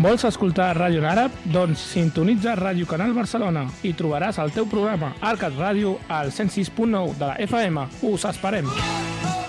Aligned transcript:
Vols 0.00 0.22
escoltar 0.24 0.70
ràdio 0.78 1.02
en 1.02 1.06
àrab? 1.10 1.34
Doncs 1.52 1.82
sintonitza 1.92 2.54
Ràdio 2.56 2.88
Canal 2.88 3.12
Barcelona 3.12 3.66
i 3.84 3.92
trobaràs 3.98 4.38
el 4.40 4.54
teu 4.54 4.64
programa 4.70 5.12
Arcat 5.20 5.58
Ràdio 5.60 5.98
al 6.08 6.32
106.9 6.32 7.18
de 7.20 7.28
la 7.28 7.36
FM. 7.50 7.84
Us 8.08 8.24
esperem! 8.32 8.72
Oh, 8.72 8.80
oh. 9.34 9.39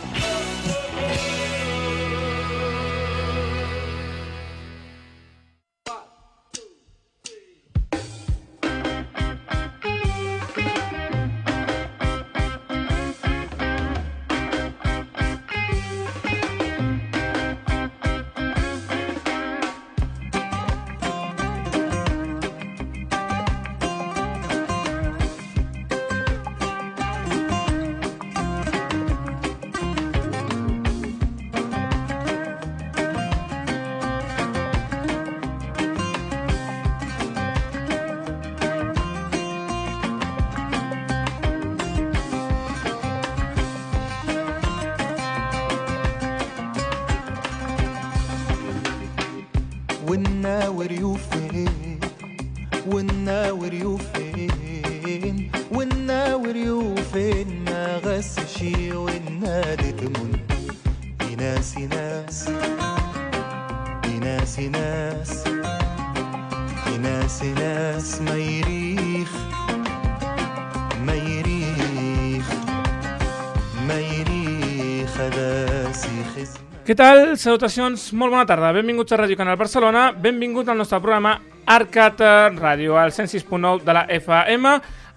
Què 76.92 76.96
tal? 77.00 77.38
Salutacions, 77.40 78.10
molt 78.20 78.34
bona 78.34 78.44
tarda. 78.44 78.74
Benvinguts 78.76 79.14
a 79.16 79.18
Ràdio 79.22 79.38
Canal 79.40 79.56
Barcelona. 79.56 80.10
Benvingut 80.12 80.68
al 80.68 80.76
nostre 80.76 80.98
programa 81.00 81.38
Arcat 81.64 82.20
Ràdio, 82.58 82.98
al 83.00 83.14
106.9 83.16 83.86
de 83.88 83.94
la 83.96 84.02
FM. 84.12 84.74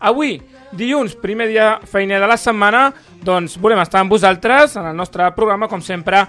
Avui, 0.06 0.36
dilluns, 0.70 1.16
primer 1.18 1.48
dia 1.50 1.64
feiner 1.90 2.20
de 2.22 2.28
la 2.30 2.36
setmana, 2.38 2.84
doncs 3.26 3.56
volem 3.58 3.82
estar 3.82 4.04
amb 4.04 4.14
vosaltres 4.14 4.76
en 4.78 4.86
el 4.86 4.94
nostre 4.94 5.26
programa, 5.34 5.66
com 5.66 5.82
sempre, 5.82 6.20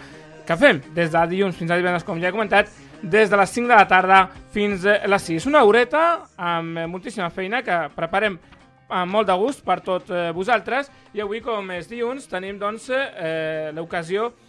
que 0.48 0.58
fem 0.58 0.80
des 0.96 1.14
de 1.14 1.22
dilluns 1.36 1.62
fins 1.62 1.70
a 1.70 1.78
divendres, 1.78 2.08
com 2.08 2.18
ja 2.18 2.32
he 2.32 2.34
comentat, 2.34 2.74
des 3.04 3.30
de 3.30 3.38
les 3.38 3.54
5 3.60 3.70
de 3.70 3.78
la 3.78 3.86
tarda 3.86 4.24
fins 4.56 4.90
a 4.90 4.98
les 5.06 5.30
6. 5.30 5.46
Una 5.52 5.62
horeta 5.62 6.24
amb 6.42 6.88
moltíssima 6.90 7.30
feina 7.30 7.62
que 7.62 7.84
preparem 7.94 8.40
amb 8.90 9.14
molt 9.14 9.30
de 9.30 9.38
gust 9.38 9.62
per 9.62 9.78
tot 9.86 10.10
eh, 10.10 10.32
vosaltres 10.34 10.90
i 11.14 11.22
avui, 11.22 11.46
com 11.46 11.70
és 11.78 11.86
dilluns, 11.94 12.26
tenim 12.34 12.58
doncs, 12.58 12.90
eh, 12.90 13.70
l'ocasió 13.78 14.32
de 14.32 14.45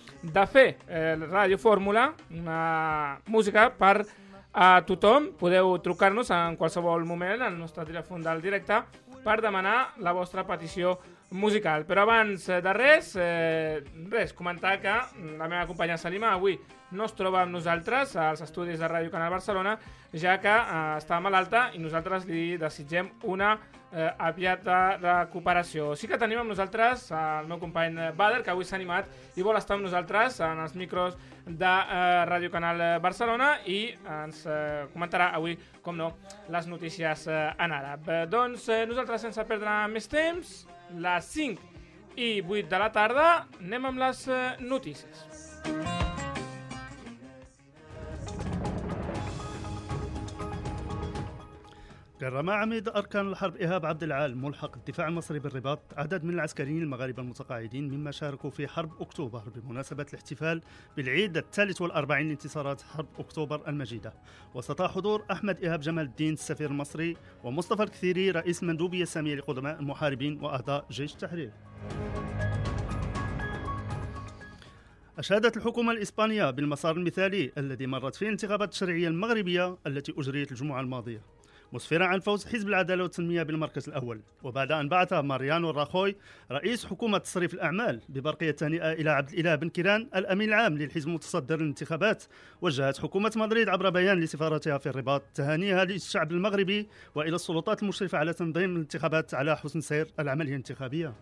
fer 0.50 0.76
eh, 0.88 1.16
Ràdio 1.20 1.58
Fórmula, 1.58 2.12
una 2.30 3.18
música 3.26 3.70
per 3.70 4.06
a 4.52 4.80
tothom. 4.86 5.32
Podeu 5.38 5.76
trucar-nos 5.84 6.30
en 6.30 6.56
qualsevol 6.56 7.04
moment 7.04 7.42
al 7.42 7.58
nostre 7.58 7.84
telèfon 7.84 8.22
del 8.24 8.40
directe 8.40 8.80
per 9.24 9.40
demanar 9.42 9.94
la 10.00 10.12
vostra 10.16 10.46
petició 10.46 10.96
musical. 11.30 11.84
Però 11.86 12.04
abans 12.06 12.46
de 12.46 12.72
res, 12.72 13.12
eh, 13.18 13.82
res, 14.10 14.32
comentar 14.32 14.80
que 14.80 14.94
la 15.36 15.48
meva 15.48 15.66
companya 15.66 15.98
Salima 15.98 16.32
avui 16.32 16.58
no 16.92 17.04
es 17.04 17.14
troba 17.18 17.42
amb 17.42 17.52
nosaltres 17.52 18.14
als 18.16 18.40
estudis 18.40 18.78
de 18.78 18.88
Ràdio 18.88 19.10
Canal 19.10 19.30
Barcelona, 19.30 19.76
ja 20.20 20.36
que 20.42 20.52
eh, 20.52 20.82
està 20.98 21.20
malalta 21.22 21.70
i 21.74 21.80
nosaltres 21.82 22.26
li 22.28 22.56
desitgem 22.60 23.10
una 23.28 23.56
eh, 23.92 24.10
aviata 24.18 24.96
recuperació. 25.00 25.94
Sí 25.96 26.08
que 26.08 26.18
tenim 26.20 26.40
amb 26.42 26.52
nosaltres 26.52 27.08
el 27.16 27.48
meu 27.50 27.60
company 27.62 28.12
Bader, 28.16 28.42
que 28.44 28.52
avui 28.52 28.66
s'ha 28.66 28.78
animat 28.78 29.10
i 29.36 29.44
vol 29.46 29.58
estar 29.58 29.76
amb 29.76 29.86
nosaltres 29.86 30.40
en 30.44 30.62
els 30.62 30.76
micros 30.78 31.16
de 31.46 31.70
eh, 31.70 32.24
Ràdio 32.28 32.50
Canal 32.52 32.82
Barcelona 33.02 33.56
i 33.66 33.80
ens 34.22 34.42
eh, 34.46 34.86
comentarà 34.94 35.30
avui, 35.38 35.56
com 35.82 35.96
no, 35.98 36.12
les 36.52 36.68
notícies 36.70 37.26
eh, 37.30 37.44
en 37.62 37.76
àrab. 37.76 38.08
Eh, 38.08 38.24
doncs 38.30 38.68
eh, 38.68 38.84
nosaltres, 38.88 39.26
sense 39.28 39.46
perdre 39.48 39.78
més 39.92 40.10
temps, 40.10 40.58
les 40.96 41.32
5 41.36 41.72
i 42.16 42.40
8 42.42 42.68
de 42.72 42.82
la 42.82 42.90
tarda, 42.92 43.30
anem 43.60 43.92
amb 43.92 44.04
les 44.06 44.26
eh, 44.28 44.44
notícies. 44.64 46.05
كرم 52.20 52.50
عميد 52.50 52.88
أركان 52.88 53.28
الحرب 53.28 53.56
إيهاب 53.56 53.86
عبد 53.86 54.02
العال 54.02 54.36
ملحق 54.38 54.76
الدفاع 54.76 55.08
المصري 55.08 55.38
بالرباط 55.38 55.80
عدد 55.96 56.24
من 56.24 56.34
العسكريين 56.34 56.82
المغاربة 56.82 57.22
المتقاعدين 57.22 57.90
مما 57.94 58.10
شاركوا 58.10 58.50
في 58.50 58.68
حرب 58.68 59.02
أكتوبر 59.02 59.42
بمناسبة 59.56 60.06
الاحتفال 60.08 60.60
بالعيد 60.96 61.36
الثالث 61.36 61.82
والأربعين 61.82 62.28
لانتصارات 62.28 62.82
حرب 62.82 63.06
أكتوبر 63.18 63.68
المجيدة. 63.68 64.14
واستطاع 64.54 64.88
حضور 64.88 65.24
أحمد 65.30 65.60
إيهاب 65.60 65.80
جمال 65.80 66.04
الدين 66.04 66.32
السفير 66.32 66.70
المصري 66.70 67.16
ومصطفى 67.44 67.82
الكثيري 67.82 68.30
رئيس 68.30 68.62
المندوبية 68.62 69.02
السامية 69.02 69.34
لقدماء 69.34 69.80
المحاربين 69.80 70.40
وأعضاء 70.42 70.86
جيش 70.90 71.12
التحرير 71.12 71.52
أشادت 75.18 75.56
الحكومة 75.56 75.92
الإسبانية 75.92 76.50
بالمسار 76.50 76.96
المثالي 76.96 77.52
الذي 77.58 77.86
مرت 77.86 78.14
فيه 78.14 78.26
الانتخابات 78.26 78.68
التشريعية 78.68 79.08
المغربية 79.08 79.78
التي 79.86 80.14
أجريت 80.18 80.52
الجمعة 80.52 80.80
الماضية. 80.80 81.35
مسفرا 81.76 82.04
عن 82.04 82.20
فوز 82.20 82.46
حزب 82.46 82.68
العدالة 82.68 83.02
والتنمية 83.02 83.42
بالمركز 83.42 83.88
الأول. 83.88 84.20
وبعد 84.42 84.72
أن 84.72 84.88
بعث 84.88 85.12
ماريانو 85.12 85.70
الراخوي 85.70 86.16
رئيس 86.52 86.86
حكومة 86.86 87.18
تصريف 87.18 87.54
الأعمال 87.54 88.00
ببرقية 88.08 88.50
تهنئة 88.50 88.92
إلى 88.92 89.10
عبد 89.10 89.30
الإله 89.30 89.54
بن 89.54 89.68
كيران 89.68 90.08
الأمين 90.16 90.48
العام 90.48 90.78
للحزب 90.78 91.08
المتصدر 91.08 91.56
للانتخابات. 91.60 92.24
وجهت 92.60 92.98
حكومة 92.98 93.32
مدريد 93.36 93.68
عبر 93.68 93.90
بيان 93.90 94.20
لسفارتها 94.20 94.78
في 94.78 94.88
الرباط 94.88 95.22
تهانيها 95.34 95.84
للشعب 95.84 96.32
المغربي 96.32 96.88
وإلى 97.14 97.34
السلطات 97.34 97.82
المشرفة 97.82 98.18
على 98.18 98.32
تنظيم 98.32 98.76
الانتخابات 98.76 99.34
على 99.34 99.56
حسن 99.56 99.80
سير 99.80 100.06
العملية 100.20 100.50
الانتخابية. 100.50 101.12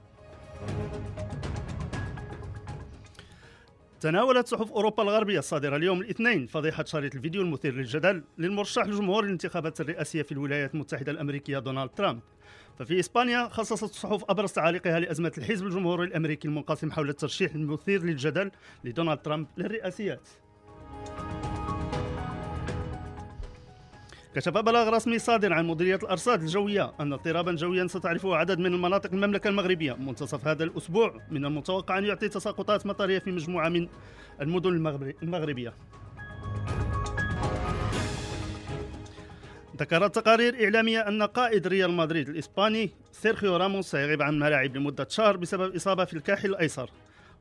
تناولت 4.04 4.48
صحف 4.48 4.72
أوروبا 4.72 5.03
الغربية 5.03 5.38
الصادرة 5.38 5.76
اليوم 5.76 6.00
الاثنين 6.00 6.47
فضيحة 6.47 6.84
شريط 6.84 7.15
الفيديو 7.15 7.42
المثير 7.42 7.75
للجدل 7.75 8.25
للمرشح 8.38 8.87
لجمهور 8.87 9.25
الانتخابات 9.25 9.81
الرئاسية 9.81 10.22
في 10.22 10.32
الولايات 10.32 10.75
المتحدة 10.75 11.12
الأمريكية 11.12 11.59
دونالد 11.59 11.91
ترامب. 11.91 12.20
ففي 12.78 13.00
إسبانيا 13.00 13.48
خصصت 13.48 13.91
الصحف 13.91 14.25
أبرز 14.28 14.53
تعاليقها 14.53 15.00
لأزمة 15.00 15.32
الحزب 15.38 15.66
الجمهوري 15.66 16.06
الأمريكي 16.06 16.48
المنقسم 16.48 16.91
حول 16.93 17.09
الترشيح 17.09 17.54
المثير 17.54 18.03
للجدل 18.03 18.50
لدونالد 18.84 19.19
ترامب 19.19 19.47
للرئاسيات. 19.56 20.28
كشف 24.34 24.52
بلاغ 24.52 24.88
رسمي 24.88 25.18
صادر 25.18 25.52
عن 25.52 25.66
مديرية 25.66 25.96
الأرصاد 25.96 26.42
الجوية 26.42 26.92
أن 27.00 27.12
اضطرابا 27.12 27.52
جويا 27.52 27.86
ستعرفه 27.86 28.36
عدد 28.36 28.58
من 28.58 28.66
المناطق 28.66 29.12
المملكة 29.12 29.48
المغربية. 29.48 29.92
منتصف 29.92 30.46
هذا 30.46 30.64
الأسبوع 30.64 31.20
من 31.31 31.44
المتوقع 31.44 31.98
أن 31.98 32.04
يعطي 32.04 32.28
تساقطات 32.28 32.86
مطرية 32.86 33.19
في 33.19 33.32
مجموعة 33.32 33.69
من 33.69 33.88
المدن 34.40 35.14
المغربية. 35.22 35.75
ذكرت 39.76 40.14
تقارير 40.14 40.64
إعلامية 40.64 41.08
أن 41.08 41.22
قائد 41.22 41.66
ريال 41.66 41.90
مدريد 41.90 42.28
الإسباني 42.28 42.90
سيرخيو 43.12 43.56
راموس 43.56 43.90
سيغيب 43.90 44.22
عن 44.22 44.34
الملاعب 44.34 44.76
لمدة 44.76 45.06
شهر 45.10 45.37
بسبب 45.37 45.75
إصابة 45.75 46.04
في 46.04 46.14
الكاحل 46.14 46.50
الأيسر. 46.50 46.90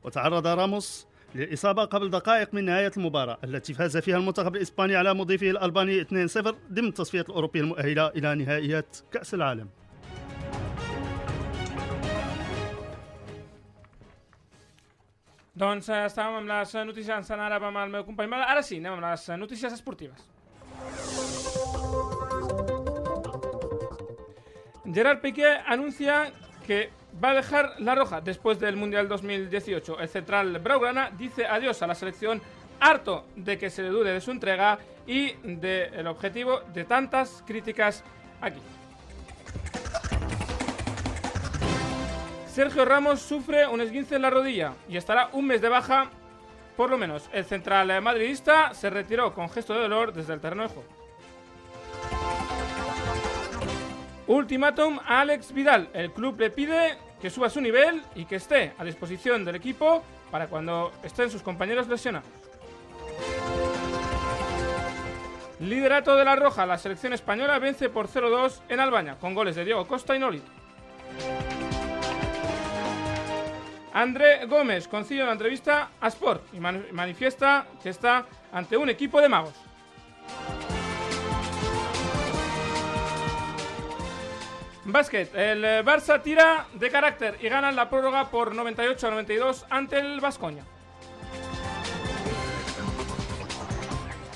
وتعرض 0.04 0.46
راموس 0.46 1.06
للإصابة 1.34 1.84
قبل 1.84 2.10
دقائق 2.10 2.54
من 2.54 2.64
نهاية 2.64 2.90
المباراة 2.96 3.38
التي 3.44 3.74
فاز 3.74 3.96
فيها 3.96 4.16
المنتخب 4.16 4.56
الإسباني 4.56 4.96
على 4.96 5.14
مضيفه 5.14 5.50
الألباني 5.50 6.04
2-0 6.04 6.08
ضمن 6.72 6.88
التصفيات 6.88 7.28
الأوروبية 7.28 7.60
المؤهلة 7.60 8.06
إلى 8.08 8.34
نهائيات 8.34 8.96
كأس 9.12 9.34
العالم 9.34 9.68
Doncs 15.54 15.86
eh, 15.86 16.00
estàvem 16.08 16.40
amb 16.40 16.48
les 16.50 16.72
notícies 16.82 17.28
en 17.30 17.42
àrab 17.44 17.62
amb 17.68 17.78
el 17.78 17.92
meu 17.92 18.02
company. 18.02 18.32
Ara 18.42 18.62
sí, 18.66 18.80
anem 18.80 18.96
amb 18.96 19.04
les 19.06 19.28
notícies 19.38 19.76
esportives. 19.76 20.24
Gerard 24.96 25.22
Piqué 25.22 25.52
anuncia 25.76 26.32
que 26.66 26.90
va 27.22 27.30
a 27.30 27.34
dejar 27.34 27.74
la 27.78 27.94
roja 27.94 28.20
después 28.20 28.58
del 28.58 28.76
Mundial 28.76 29.08
2018. 29.08 30.00
El 30.00 30.08
central 30.08 30.58
Braugrana 30.58 31.10
dice 31.16 31.46
adiós 31.46 31.82
a 31.82 31.86
la 31.86 31.94
selección 31.94 32.40
harto 32.80 33.24
de 33.36 33.58
que 33.58 33.70
se 33.70 33.82
le 33.82 33.88
dude 33.88 34.12
de 34.12 34.20
su 34.20 34.30
entrega 34.30 34.78
y 35.06 35.32
del 35.42 36.06
objetivo 36.06 36.60
de 36.72 36.84
tantas 36.84 37.42
críticas 37.46 38.02
aquí. 38.40 38.60
Sergio 42.48 42.84
Ramos 42.84 43.20
sufre 43.20 43.66
un 43.66 43.80
esguince 43.80 44.14
en 44.14 44.22
la 44.22 44.30
rodilla 44.30 44.74
y 44.88 44.96
estará 44.96 45.28
un 45.32 45.46
mes 45.46 45.60
de 45.60 45.68
baja, 45.68 46.10
por 46.76 46.88
lo 46.88 46.96
menos. 46.96 47.28
El 47.32 47.44
central 47.44 48.00
madridista 48.00 48.72
se 48.74 48.90
retiró 48.90 49.34
con 49.34 49.50
gesto 49.50 49.74
de 49.74 49.80
dolor 49.80 50.12
desde 50.12 50.34
el 50.34 50.40
terreno 50.40 50.62
de 50.62 50.68
juego. 50.68 51.03
Ultimátum 54.26 54.98
a 55.06 55.20
Alex 55.20 55.52
Vidal. 55.52 55.88
El 55.92 56.12
club 56.12 56.38
le 56.40 56.50
pide 56.50 56.96
que 57.20 57.30
suba 57.30 57.50
su 57.50 57.60
nivel 57.60 58.02
y 58.14 58.24
que 58.24 58.36
esté 58.36 58.72
a 58.78 58.84
disposición 58.84 59.44
del 59.44 59.56
equipo 59.56 60.02
para 60.30 60.46
cuando 60.48 60.92
estén 61.02 61.30
sus 61.30 61.42
compañeros 61.42 61.88
lesionados. 61.88 62.28
Liderato 65.60 66.16
de 66.16 66.24
la 66.24 66.36
Roja. 66.36 66.66
La 66.66 66.78
selección 66.78 67.12
española 67.12 67.58
vence 67.58 67.88
por 67.88 68.08
0-2 68.08 68.60
en 68.68 68.80
Albania 68.80 69.16
con 69.20 69.34
goles 69.34 69.56
de 69.56 69.64
Diego 69.64 69.86
Costa 69.86 70.14
y 70.16 70.18
Nolito. 70.18 70.50
André 73.92 74.46
Gómez 74.46 74.88
concede 74.88 75.22
una 75.22 75.32
entrevista 75.32 75.90
a 76.00 76.08
Sport 76.08 76.42
y 76.52 76.58
man- 76.58 76.84
manifiesta 76.90 77.66
que 77.82 77.90
está 77.90 78.26
ante 78.52 78.76
un 78.76 78.88
equipo 78.90 79.20
de 79.20 79.28
magos. 79.28 79.54
Básquet, 84.86 85.34
el 85.34 85.64
eh, 85.64 85.82
Barça 85.82 86.22
tira 86.22 86.66
de 86.74 86.90
carácter 86.90 87.38
y 87.40 87.48
gana 87.48 87.72
la 87.72 87.88
prórroga 87.88 88.30
por 88.30 88.54
98 88.54 89.06
a 89.06 89.10
92 89.10 89.66
ante 89.70 89.98
el 89.98 90.20
Vascoña. 90.20 90.62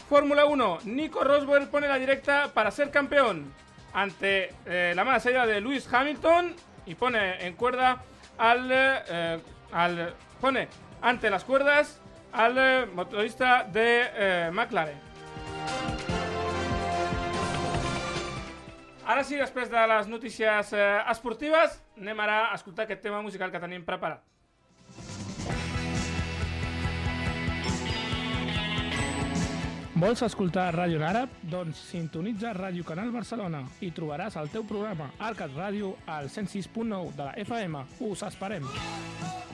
Fórmula 0.09 0.47
1, 0.47 0.79
Nico 0.85 1.23
Rosberg 1.23 1.69
pone 1.69 1.87
la 1.87 1.99
directa 1.99 2.51
para 2.55 2.71
ser 2.71 2.91
campeón 2.91 3.53
ante 3.93 4.55
eh, 4.65 4.95
la 4.97 5.05
mala 5.05 5.21
salida 5.21 5.45
de 5.45 5.61
Lewis 5.61 5.87
Hamilton 5.93 6.57
y 6.87 6.95
pone 6.95 7.47
en 7.47 7.53
cuerda 7.53 8.03
al, 8.39 8.69
eh, 8.71 9.39
pone 10.41 10.69
ante 11.03 11.29
las 11.29 11.45
cuerdas 11.45 12.01
al 12.33 12.87
motorista 12.95 13.65
de 13.65 14.49
McLaren. 14.51 14.99
Ara 19.09 19.23
sí, 19.25 19.39
després 19.41 19.71
de 19.73 19.83
les 19.89 20.09
notícies 20.13 20.73
eh, 20.77 20.89
esportives, 21.09 21.79
anem 21.97 22.19
ara 22.21 22.43
a 22.51 22.59
escoltar 22.59 22.85
aquest 22.85 23.01
tema 23.07 23.23
musical 23.25 23.49
que 23.49 23.63
tenim 23.63 23.87
preparat. 23.87 24.21
Vols 29.99 30.21
escoltar 30.23 30.69
ràdio 30.77 31.01
en 31.01 31.09
àrab? 31.09 31.33
Doncs 31.51 31.81
sintonitza 31.89 32.53
Ràdio 32.55 32.85
Canal 32.87 33.09
Barcelona 33.11 33.65
i 33.81 33.91
trobaràs 33.97 34.37
el 34.39 34.53
teu 34.53 34.69
programa 34.69 35.09
Arcat 35.19 35.57
Ràdio 35.57 35.97
al 36.07 36.29
106.9 36.29 37.17
de 37.17 37.25
la 37.25 37.35
FM. 37.49 37.87
Us 38.13 38.29
esperem! 38.29 38.69
Oh, 38.69 39.25
oh. 39.25 39.48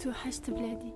توحشت 0.00 0.50
بلادي. 0.50 0.92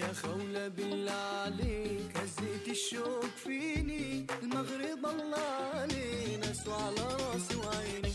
يا 0.00 0.12
خولة 0.12 0.68
بالله 0.68 1.12
عليك 1.12 2.16
هزيت 2.16 2.68
الشوق 2.68 3.24
فيني 3.44 4.26
المغرب 4.42 5.06
الله 5.06 5.48
علي 5.74 6.36
ناس 6.36 6.68
على 6.68 7.04
راسي 7.20 7.56
وعيني. 7.56 8.09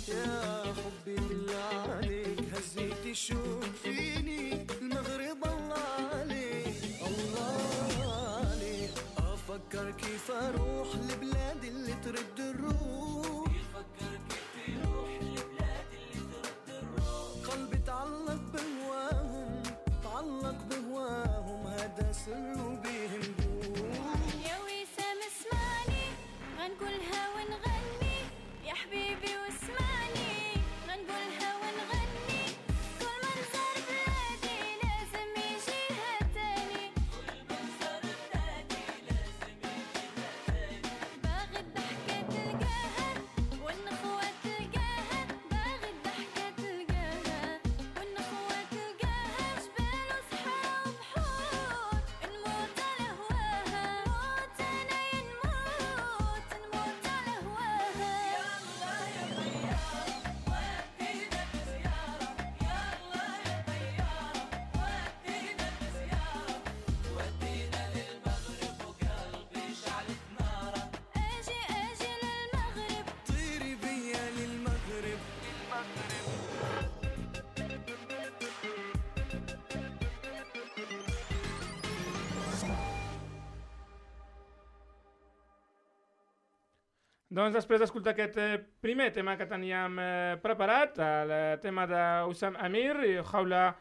Doncs 87.35 87.51
després 87.51 87.81
d'escoltar 87.81 88.13
aquest 88.13 88.37
eh, 88.39 88.61
primer 88.79 89.09
tema 89.11 89.33
que 89.35 89.47
teníem 89.49 89.97
eh, 89.99 90.35
preparat, 90.39 90.95
el 91.03 91.33
eh, 91.35 91.57
tema 91.59 91.83
d'Ussam 91.89 92.55
Amir 92.63 92.93
i 93.03 93.17
Jaula 93.27 93.73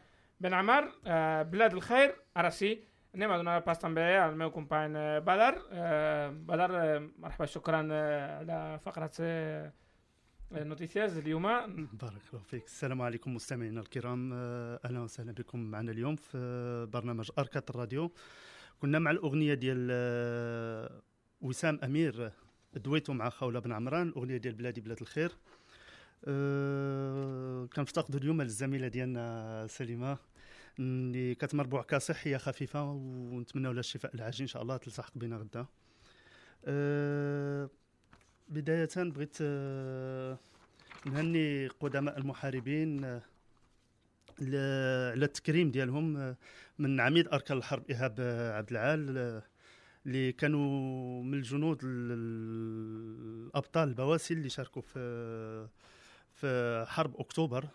Ben 0.43 0.51
Amar, 0.57 0.89
eh, 1.05 1.45
Blad 1.47 1.77
el 1.77 1.79
Khair, 1.85 2.09
ara 2.35 2.51
sí, 2.51 2.73
anem 3.15 3.31
a 3.31 3.37
donar 3.39 3.61
pas 3.63 3.79
també 3.79 4.03
al 4.19 4.35
meu 4.35 4.51
company 4.51 4.99
eh, 4.99 5.21
Badar. 5.23 5.53
Eh, 5.71 6.27
Badar, 6.49 6.71
eh, 6.81 6.99
مرحبا 7.19 7.45
شكرا 7.45 7.87
eh, 7.91 8.43
على 8.43 8.79
فقرة 8.83 9.11
eh, 9.19 9.71
نوتيسياز 10.51 11.17
اليوم 11.17 11.43
بارك 11.93 12.21
الله 12.33 12.43
فيك 12.43 12.65
السلام 12.65 13.01
عليكم 13.01 13.33
مستمعينا 13.33 13.81
الكرام 13.81 14.33
آه، 14.33 14.79
أهلا 14.85 14.99
وسهلا 14.99 15.31
بكم 15.31 15.59
معنا 15.59 15.91
اليوم 15.91 16.15
في 16.15 16.37
آه، 16.37 16.85
برنامج 16.85 17.31
اركات 17.39 17.69
الراديو 17.69 18.11
كنا 18.81 18.99
مع 18.99 19.11
الاغنيه 19.11 19.53
ديال 19.53 19.87
آه، 19.91 21.01
وسام 21.41 21.79
امير 21.83 22.31
دويتو 22.75 23.13
مع 23.13 23.29
خوله 23.29 23.59
بن 23.59 23.71
عمران 23.71 24.07
الاغنيه 24.07 24.37
ديال 24.37 24.53
بلادي 24.53 24.81
بلاد 24.81 25.01
الخير. 25.01 25.31
أه 26.27 27.65
كنفتقدوا 27.75 28.19
اليوم 28.19 28.41
الزميلة 28.41 28.87
ديالنا 28.87 29.67
سليمة 29.69 30.17
اللي 30.79 31.35
كتمربوع 31.35 31.81
كصحية 31.81 32.37
خفيفة 32.37 32.83
ونتمنوا 32.91 33.73
لها 33.73 33.79
الشفاء 33.79 34.15
العاجل 34.15 34.41
إن 34.41 34.47
شاء 34.47 34.61
الله 34.61 34.77
تلتحق 34.77 35.11
بنا 35.15 35.37
غدا. 35.37 35.65
أه 36.65 37.69
بداية 38.49 38.89
بغيت 38.97 39.37
أه 39.41 40.37
نهني 41.05 41.67
قدماء 41.67 42.17
المحاربين 42.17 43.05
ل- 44.39 45.11
على 45.11 45.25
التكريم 45.25 45.71
ديالهم 45.71 46.17
آه، 46.17 46.35
من 46.79 46.99
عميد 46.99 47.27
أركان 47.27 47.57
الحرب 47.57 47.83
إيهاب 47.89 48.15
آه، 48.19 48.57
عبد 48.57 48.71
العال 48.71 49.41
اللي 50.05 50.31
كانوا 50.31 51.23
من 51.23 51.33
الجنود 51.33 51.79
ال- 51.83 52.11
ال- 52.11 53.45
الأبطال 53.47 53.89
البواسل 53.89 54.37
اللي 54.37 54.49
شاركوا 54.49 54.81
في 54.81 55.67
في 56.33 56.85
حرب 56.87 57.15
أكتوبر. 57.19 57.65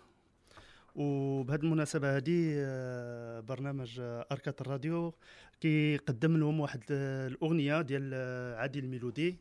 وبهذه 0.95 1.61
المناسبة 1.61 2.17
هذه 2.17 2.53
آه، 2.57 3.41
برنامج 3.41 4.01
أركات 4.01 4.61
الراديو 4.61 5.15
كيقدم 5.61 6.37
لهم 6.37 6.61
واحد 6.61 6.83
آه، 6.91 7.27
الأغنية 7.29 7.81
ديال 7.83 8.11
آه، 8.15 8.57
عادل 8.57 8.85
الميلودي 8.85 9.37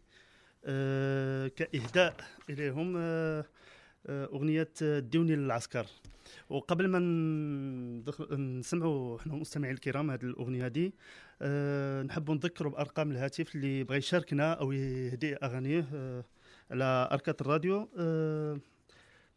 كإهداء 1.56 2.16
إليهم 2.50 2.98
أغنية 4.10 4.68
ديوني 5.00 5.36
للعسكر. 5.36 5.86
وقبل 6.50 6.88
ما 6.88 7.00
نسمعوا 8.38 9.18
إحنا 9.20 9.34
مستمعين 9.34 9.74
الكرام 9.74 10.12
هذه 10.12 10.24
الأغنية 10.24 10.66
هذه 10.66 10.92
أه، 11.42 12.04
نحب 12.04 12.32
نذكروا 12.32 12.72
بأرقام 12.72 13.12
الهاتف 13.12 13.56
اللي 13.56 13.84
بغى 13.84 13.98
يشاركنا 13.98 14.54
أو 14.54 14.72
يهدي 14.72 15.36
أغانيه 15.36 15.90
أه، 15.94 16.24
على 16.72 17.10
أركات 17.12 17.42
الراديو 17.42 17.90
أه 17.98 18.60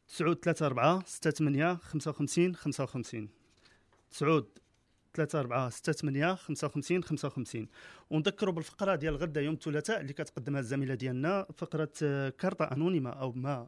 9 0.09 1.77
خمسة 1.77 2.11
وخمسين 2.11 2.55
خمسة 2.55 2.85
وخمسين. 2.85 3.29
55 4.11 4.13
55 4.13 4.29
أربعة 4.31 4.47
3 5.15 5.41
4 5.41 5.71
6 5.71 5.93
8 5.93 6.35
55 6.35 7.03
55 7.05 7.69
ونذكروا 8.11 8.55
بالفقرة 8.55 8.95
ديال 8.95 9.17
غدا 9.17 9.41
يوم 9.41 9.55
الثلاثاء 9.55 10.01
اللي 10.01 10.13
كتقدمها 10.13 10.61
الزميلة 10.61 10.95
ديالنا 10.95 11.47
فقرة 11.57 11.93
أه، 12.03 12.29
كارطة 12.29 12.65
انونيما 12.65 13.11
أو 13.11 13.33
ما 13.33 13.67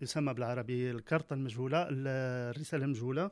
يسمى 0.00 0.34
بالعربي 0.34 0.90
الكارطة 0.90 1.34
المجهولة 1.34 1.86
الرسالة 1.90 2.84
المجهولة 2.84 3.30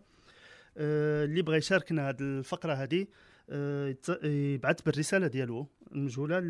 اللي 0.77 1.43
بغى 1.43 1.57
يشاركنا 1.57 2.09
هذه 2.09 2.21
الفقرة 2.21 2.73
هذه 2.73 3.07
يبعث 4.25 4.80
بالرسالة 4.80 5.26
ديالو 5.26 5.66
المجهولة 5.92 6.40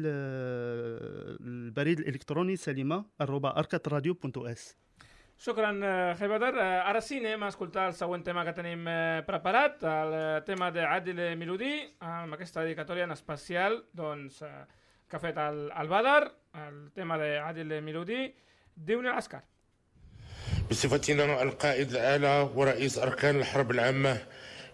البريد 1.43 1.99
الإلكتروني 1.99 2.57
سليمة 2.57 3.05
الروبا 3.21 3.59
أركات 3.59 3.89
راديو 3.89 4.15
بونتو 4.15 4.47
إس. 4.47 4.77
شكرا 5.39 5.81
آه، 5.85 6.13
خي 6.15 6.29
بدر. 6.29 6.61
آه، 6.61 6.91
ارا 6.91 7.01
سينا 7.01 7.37
ما 7.37 7.49
اسكولتا 7.49 7.89
السوين 7.89 8.23
تيما 8.23 8.45
كاتنيم 8.45 8.85
آه، 8.89 9.21
بريبارات 9.21 9.79
التيما 9.83 10.71
دي 10.71 10.81
عادل 10.81 11.37
ميلودي 11.37 11.95
مع 12.03 12.39
ديكاتوريا 12.57 13.15
سباسيال 13.15 13.85
دونس 13.95 14.45
كافيت 15.11 15.39
البادر. 15.39 16.33
التيما 16.57 17.17
دي 17.17 17.37
عادل 17.37 17.81
ميلودي 17.81 18.35
ديوني 18.77 19.09
العسكر. 19.09 19.41
بصفتي 20.71 21.13
أنا 21.13 21.43
القائد 21.43 21.91
الأعلى 21.91 22.51
ورئيس 22.55 22.99
أركان 22.99 23.37
الحرب 23.37 23.71
العامة 23.71 24.19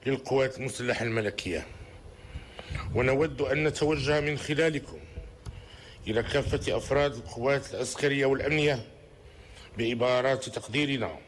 للقوات 0.06 0.58
المسلحة 0.58 1.04
الملكية. 1.04 1.77
ونود 2.94 3.40
أن 3.40 3.64
نتوجه 3.64 4.20
من 4.20 4.38
خلالكم 4.38 4.98
إلى 6.06 6.22
كافة 6.22 6.76
أفراد 6.76 7.14
القوات 7.14 7.74
العسكرية 7.74 8.26
والأمنية 8.26 8.86
بعبارات 9.78 10.48
تقديرنا 10.48 11.18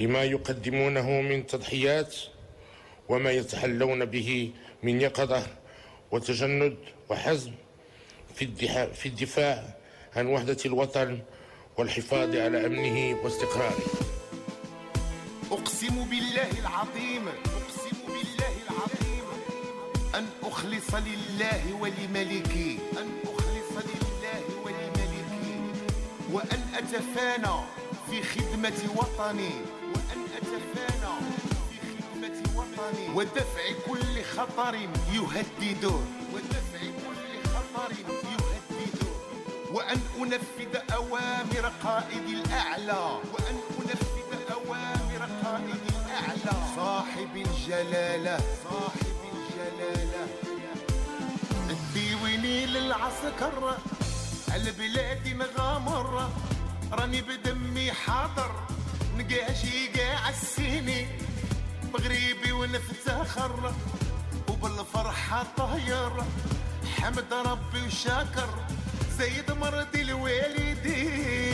لما 0.00 0.24
يقدمونه 0.24 1.10
من 1.20 1.46
تضحيات 1.46 2.16
وما 3.08 3.30
يتحلون 3.30 4.04
به 4.04 4.50
من 4.82 5.00
يقظة 5.00 5.46
وتجند 6.10 6.76
وحزم 7.08 7.52
في 8.34 9.06
الدفاع, 9.06 9.76
عن 10.16 10.26
وحدة 10.26 10.56
الوطن 10.66 11.18
والحفاظ 11.78 12.36
على 12.36 12.66
أمنه 12.66 13.24
واستقراره. 13.24 13.84
أقسم 15.50 16.04
بالله 16.04 16.50
العظيم 16.60 17.24
أخلص 20.66 20.94
لله 20.94 21.62
ولملكي. 21.80 22.78
أن 22.98 23.08
أخلص 23.24 23.70
لله 23.86 24.42
ولملكي. 24.64 25.60
وأن 26.32 26.62
أتفانى 26.74 27.56
في 28.10 28.22
خدمة 28.22 28.80
وطني. 28.96 29.54
وأن 29.94 30.20
أتفانى 30.36 31.12
في 31.70 31.78
خدمة 32.02 32.38
وطني. 32.56 33.14
ودفع 33.14 33.66
كل 33.86 34.22
خطر 34.36 34.74
يهدده 35.14 35.96
ودفع 36.34 36.82
كل 37.06 37.48
خطر 37.54 37.92
يهدده 38.32 39.10
وأن 39.72 40.00
أنفذ 40.18 40.92
أوامر 40.94 41.72
قائدي 41.84 42.32
الأعلى. 42.32 43.20
وأن 43.32 43.58
أنفذ 43.78 44.52
أوامر 44.52 45.28
قائدي 45.44 45.88
الأعلى. 45.96 46.56
صاحب 46.76 47.36
الجلالة. 47.36 48.38
صاحب 48.64 49.16
الجلالة. 49.32 50.45
الديويني 52.46 52.66
للعسكر 52.66 53.76
البلاد 54.54 55.28
مغامر 55.28 56.30
راني 56.92 57.22
بدمي 57.22 57.92
حاضر 57.92 58.50
نقاشي 59.18 59.88
قاع 59.88 60.28
السنين 60.28 61.08
بغريبي 61.92 62.52
ونفتخر 62.52 63.72
وبالفرحة 64.48 65.46
طاير. 65.56 66.12
حمد 66.96 67.32
ربي 67.32 67.86
وشاكر 67.86 68.48
زيد 69.18 69.50
مرضي 69.50 70.02
الوالدين 70.02 71.45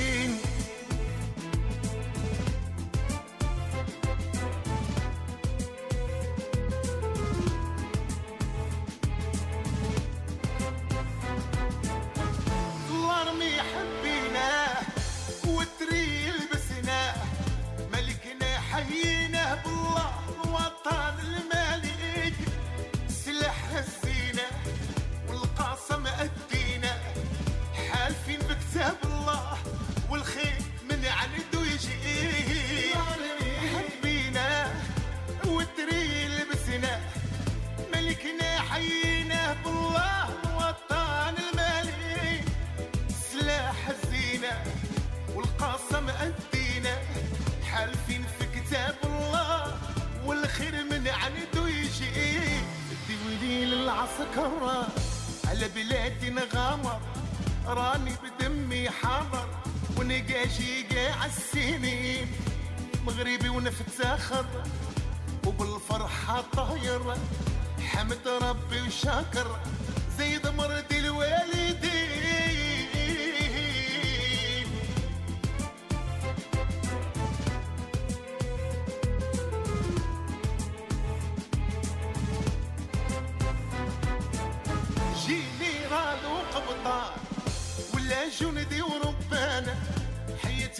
والخير 51.12 51.31
من 51.31 51.45
عنده 51.52 51.69
يجي 51.69 52.61
ديولي 53.09 53.64
للعسكر 53.64 54.87
على 55.49 55.69
بلادي 55.69 56.31
نغامر. 56.31 57.00
راني 57.66 58.12
بدمي 58.23 58.90
حاضر 58.90 59.49
ونقاشي 59.99 60.83
قاع 60.83 61.26
السنين 61.26 62.26
مغربي 63.07 63.49
ونفتخر 63.49 64.47
وبالفرحة 65.47 66.45
طاير. 66.52 67.16
حمد 67.92 68.28
ربي 68.28 68.81
وشاكر 68.81 69.61
زيد 70.19 70.47
مرضي 70.47 70.99
الوالدين 70.99 72.12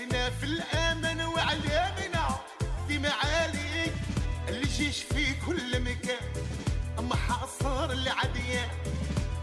حياتنا 0.03 0.31
في 0.31 0.47
الامان 0.47 1.21
وعلامنا 1.21 2.41
في 2.89 2.99
معالي 2.99 3.93
الجيش 4.49 5.03
في 5.03 5.35
كل 5.47 5.81
مكان. 5.81 6.27
أما 6.99 7.17
حاصر 7.17 7.93
العديان 7.93 8.69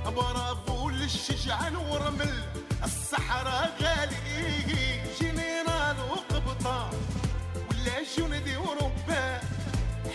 برافو 0.06 0.90
للشجعان 0.90 1.76
ورمل. 1.76 2.44
الصحراء 2.84 3.78
غالي 3.82 5.02
جنرال 5.22 5.98
وقبطان. 6.12 6.92
ولا 7.70 8.04
جندي 8.18 8.58
وربان 8.58 9.42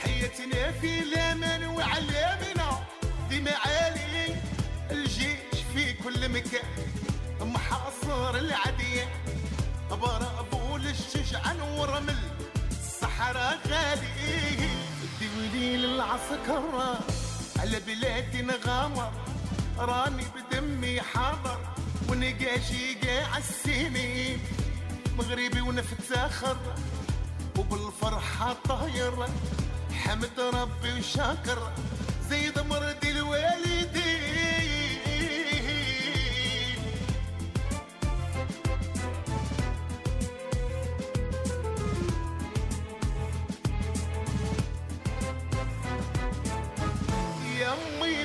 حياتنا 0.03 0.73
في 0.81 0.99
الامان 0.99 1.65
وعلامنا 1.65 2.87
في 3.31 3.41
معالي 3.41 4.37
الجيش 4.91 5.61
في 5.75 5.93
كل 5.93 6.29
مكان. 6.29 6.69
محاصر 7.41 8.37
العديان 8.37 9.09
برافو 10.05 10.77
للشجعان 10.77 11.61
ورمل 11.61 12.17
الصحراء 12.71 13.59
غالي 13.69 14.69
دولي 15.21 15.77
للعسكر 15.77 16.65
على 17.59 17.81
بلادي 17.87 18.43
نغامر 18.43 19.13
راني 19.79 20.25
بدمي 20.35 21.01
حاضر 21.01 21.59
ونقاشي 22.09 22.95
قاع 22.95 23.39
السنين 23.39 24.41
مغربي 25.19 25.61
ونفتخر 25.61 26.57
وبالفرحة 27.59 28.57
طاير. 28.69 29.27
حمد 30.05 30.41
ربي 30.41 30.99
وشاكر 30.99 31.73
زيد 32.29 32.59
مرضي 32.59 33.11
الوالدين. 33.11 34.04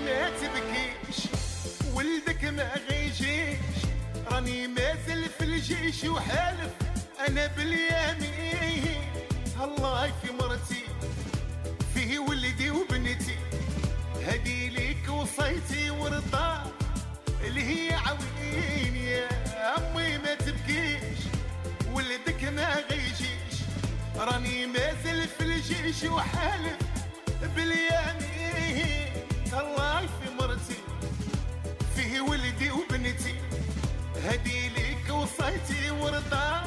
ما 0.10 0.30
تبكيش 0.30 1.20
ولدك 1.94 2.44
ما 2.46 2.72
غيجيش. 2.90 3.80
راني 4.32 4.68
مازال 4.68 5.30
في 5.30 5.44
الجيش 5.44 6.04
وحالف 6.04 6.72
أنا 7.28 7.48
باليمين. 7.48 9.02
الله 9.64 10.08
في 10.22 10.32
مرتي 10.32 10.84
فيه 11.94 12.20
ولدي 12.20 12.70
وبنتي. 12.70 13.38
هدي 14.28 14.70
ليك 14.70 15.10
وصيتي 15.10 15.90
ورضا 15.90 16.72
اللي 17.44 17.62
هي 17.64 17.94
عوين 17.94 18.96
يا 18.96 19.28
أمي 19.78 20.18
ما 20.18 20.34
تبكيش 20.36 21.20
ولدك 21.94 22.44
ما 22.44 22.76
غيجيش. 22.92 23.56
راني 24.18 24.66
مازال 24.68 25.28
في 25.28 25.44
الجيش 25.44 26.04
وحالف 26.04 26.78
باليمين. 27.56 29.09
الله 29.61 30.01
في 30.07 30.27
مرتي 30.41 30.79
فيه 31.97 32.21
ولدي 32.21 32.71
وبنتي 32.71 33.35
هدي 34.25 34.69
ليك 34.69 35.07
وصيتي 35.11 35.91
ورضا 35.91 36.63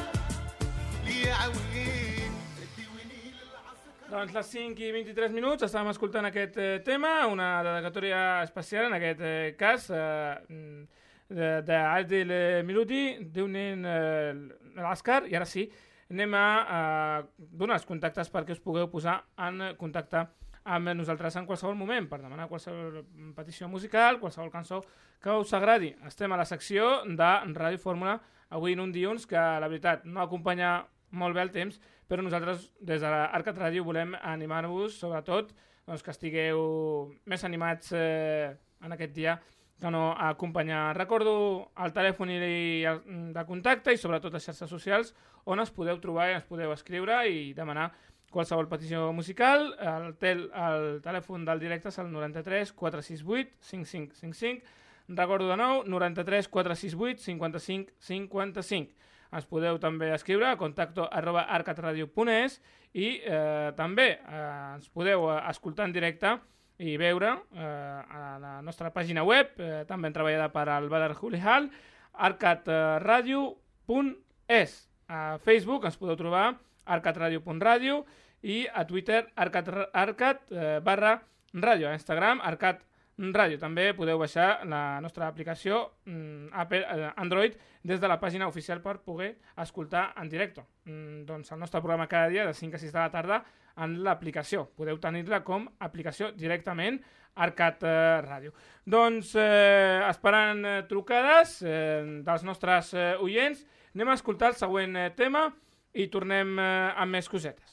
لي 1.06 1.30
عوين 1.30 2.32
ديوني 2.76 3.22
للعسكر 3.34 4.10
Doncs 4.10 4.32
les 4.32 4.46
5 4.52 4.80
i 4.80 4.92
23 4.92 5.34
minuts 5.34 5.66
estàvem 5.66 5.90
escoltant 5.92 6.28
aquest 6.28 6.56
eh, 6.56 6.78
tema, 6.84 7.26
una 7.26 7.62
dedicatòria 7.66 8.22
especial 8.46 8.88
en 8.88 8.96
aquest 8.96 9.20
eh, 9.20 9.54
cas 9.58 9.90
eh, 9.90 10.86
de, 11.28 11.50
de 11.68 11.76
Adil 11.76 12.32
Miluti, 12.64 13.02
d'un 13.34 13.52
nen 13.52 13.84
eh, 13.84 14.32
l'Àscar, 14.80 15.26
i 15.28 15.36
ara 15.36 15.44
sí, 15.44 15.66
anem 16.08 16.34
a 16.34 16.46
eh, 16.62 17.22
donar 17.38 17.76
els 17.76 17.88
contactes 17.88 18.32
perquè 18.32 18.56
us 18.56 18.64
pugueu 18.64 18.88
posar 18.88 19.20
en 19.44 19.74
contacte 19.76 20.22
amb 20.24 20.38
nosaltres 20.65 21.35
en 21.35 21.45
qualsevol 21.45 21.75
moment 21.75 22.07
per 22.09 22.21
demanar 22.21 22.47
qualsevol 22.47 23.03
petició 23.35 23.67
musical, 23.67 24.19
qualsevol 24.19 24.51
cançó 24.51 24.83
que 25.21 25.31
us 25.31 25.53
agradi. 25.53 25.95
Estem 26.07 26.31
a 26.31 26.37
la 26.37 26.45
secció 26.45 27.03
de 27.05 27.31
Ràdio 27.53 27.79
Fórmula, 27.79 28.21
avui 28.49 28.73
en 28.73 28.79
un 28.79 28.91
dilluns 28.91 29.25
que 29.27 29.35
la 29.35 29.67
veritat 29.67 30.05
no 30.05 30.21
acompanya 30.21 30.85
molt 31.11 31.35
bé 31.35 31.41
el 31.41 31.51
temps, 31.51 31.79
però 32.07 32.23
nosaltres 32.23 32.71
des 32.79 33.01
de 33.01 33.09
l'Arcat 33.09 33.57
Ràdio 33.57 33.83
volem 33.83 34.15
animar-vos, 34.21 34.97
sobretot, 34.99 35.53
doncs, 35.87 36.03
que 36.03 36.11
estigueu 36.11 37.13
més 37.25 37.43
animats 37.43 37.91
eh, 37.93 38.53
en 38.83 38.95
aquest 38.95 39.13
dia 39.13 39.39
que 39.79 39.91
no 39.91 40.13
acompanyar. 40.15 40.95
Recordo 40.95 41.71
el 41.83 41.93
telèfon 41.95 42.31
i 42.31 42.37
el, 42.87 43.01
de 43.35 43.45
contacte 43.47 43.91
i 43.91 43.99
sobretot 43.99 44.33
les 44.33 44.45
xarxes 44.45 44.69
socials 44.71 45.13
on 45.43 45.59
es 45.59 45.73
podeu 45.75 45.99
trobar 45.99 46.29
i 46.29 46.37
ens 46.37 46.47
podeu 46.47 46.71
escriure 46.71 47.17
i 47.27 47.51
demanar 47.57 47.89
qualsevol 48.33 48.67
petició 48.71 49.11
musical. 49.15 49.69
El, 49.79 50.15
tel, 50.19 50.47
el 50.51 50.99
telèfon 51.05 51.45
del 51.47 51.61
directe 51.61 51.93
és 51.93 51.99
el 52.01 52.09
93 52.11 52.73
468 52.73 53.61
5555. 53.69 54.65
Recordo 55.13 55.49
de 55.51 55.57
nou, 55.59 55.83
93 55.85 56.47
468 56.49 57.21
55 57.21 57.93
55. 57.99 59.03
Ens 59.33 59.47
podeu 59.49 59.79
també 59.81 60.11
escriure 60.13 60.45
a 60.49 60.57
contacto 60.57 61.07
arroba 61.09 61.41
arcatradio.es 61.55 62.59
i 62.93 63.21
eh, 63.25 63.71
també 63.77 64.19
eh, 64.21 64.73
ens 64.75 64.89
podeu 64.93 65.31
eh, 65.31 65.39
escoltar 65.49 65.85
en 65.89 65.95
directe 65.95 66.35
i 66.83 66.97
veure 66.97 67.43
eh, 67.53 67.63
a 67.63 68.39
la 68.41 68.61
nostra 68.65 68.91
pàgina 68.93 69.23
web, 69.25 69.47
eh, 69.57 69.85
també 69.89 70.11
treballada 70.13 70.51
per 70.53 70.69
al 70.69 70.89
Badar 70.89 71.15
Julihal, 71.17 71.71
arcatradio.es. 72.13 74.89
A 75.09 75.37
Facebook 75.43 75.85
ens 75.85 75.97
podeu 75.99 76.15
trobar 76.17 76.59
arcatradio.radio 76.85 78.05
i 78.43 78.63
a 78.67 78.85
Twitter 78.87 79.25
arcat, 79.35 79.69
arcat 79.93 80.51
eh, 80.51 80.79
barra 80.83 81.17
ràdio, 81.53 81.87
a 81.89 81.95
Instagram 81.95 82.41
arcat 82.43 82.83
ràdio. 83.17 83.59
També 83.61 83.91
podeu 83.93 84.17
baixar 84.19 84.65
la 84.65 84.99
nostra 85.01 85.27
aplicació 85.27 85.79
mm, 86.05 86.53
Apple, 86.53 86.83
eh, 86.83 87.11
Android 87.17 87.57
des 87.83 87.99
de 88.01 88.07
la 88.07 88.19
pàgina 88.19 88.47
oficial 88.47 88.81
per 88.81 88.99
poder 89.05 89.35
escoltar 89.57 90.13
en 90.17 90.29
directe. 90.29 90.65
Mm, 90.85 91.25
doncs 91.29 91.51
el 91.51 91.59
nostre 91.59 91.81
programa 91.81 92.07
cada 92.07 92.29
dia 92.29 92.45
de 92.45 92.53
5 92.53 92.75
a 92.75 92.79
6 92.79 92.93
de 92.93 92.99
la 92.99 93.11
tarda 93.11 93.43
en 93.77 93.99
l'aplicació. 94.03 94.67
Podeu 94.75 94.99
tenir-la 95.01 95.43
com 95.43 95.67
aplicació 95.79 96.31
directament 96.31 97.01
Arcat 97.35 97.83
eh, 97.83 98.21
Ràdio. 98.21 98.53
Doncs 98.85 99.33
eh, 99.41 100.01
esperant 100.09 100.65
eh, 100.65 100.81
trucades 100.89 101.61
eh, 101.65 102.21
dels 102.25 102.43
nostres 102.45 102.93
eh, 102.93 103.13
oients, 103.21 103.63
anem 103.95 104.13
a 104.13 104.17
escoltar 104.19 104.53
el 104.53 104.59
següent 104.59 104.97
eh, 104.97 105.09
tema 105.17 105.47
i 105.93 106.09
tornem 106.13 106.57
eh, 106.59 106.67
amb 106.93 107.17
més 107.17 107.29
cosetes. 107.29 107.72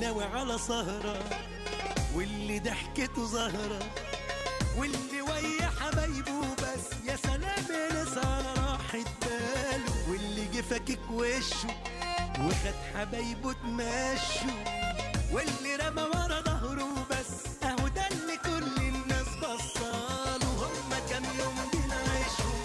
ناوي 0.00 0.24
على 0.24 0.58
سهرة 0.58 1.18
واللي 2.14 2.58
ضحكته 2.58 3.26
زهرة 3.26 3.78
واللي 4.78 5.22
ويا 5.22 5.70
حبايبه 5.80 6.54
بس. 6.54 6.99
واللي 10.69 10.69
جه 10.69 10.69
فاكك 10.69 10.99
وشه 11.11 11.67
وخد 12.45 12.75
حبايبه 12.93 13.53
تمشوا 13.53 14.59
واللي 15.33 15.75
رمى 15.75 16.01
ورا 16.01 16.41
ظهره 16.41 17.07
بس 17.09 17.63
اهو 17.63 17.87
ده 17.87 18.07
اللي 18.11 18.37
كل 18.47 18.81
الناس 18.81 19.29
بصاله 19.41 20.49
هما 20.61 20.99
كام 21.09 21.23
يوم 21.39 21.57
بنعيشهم 21.73 22.59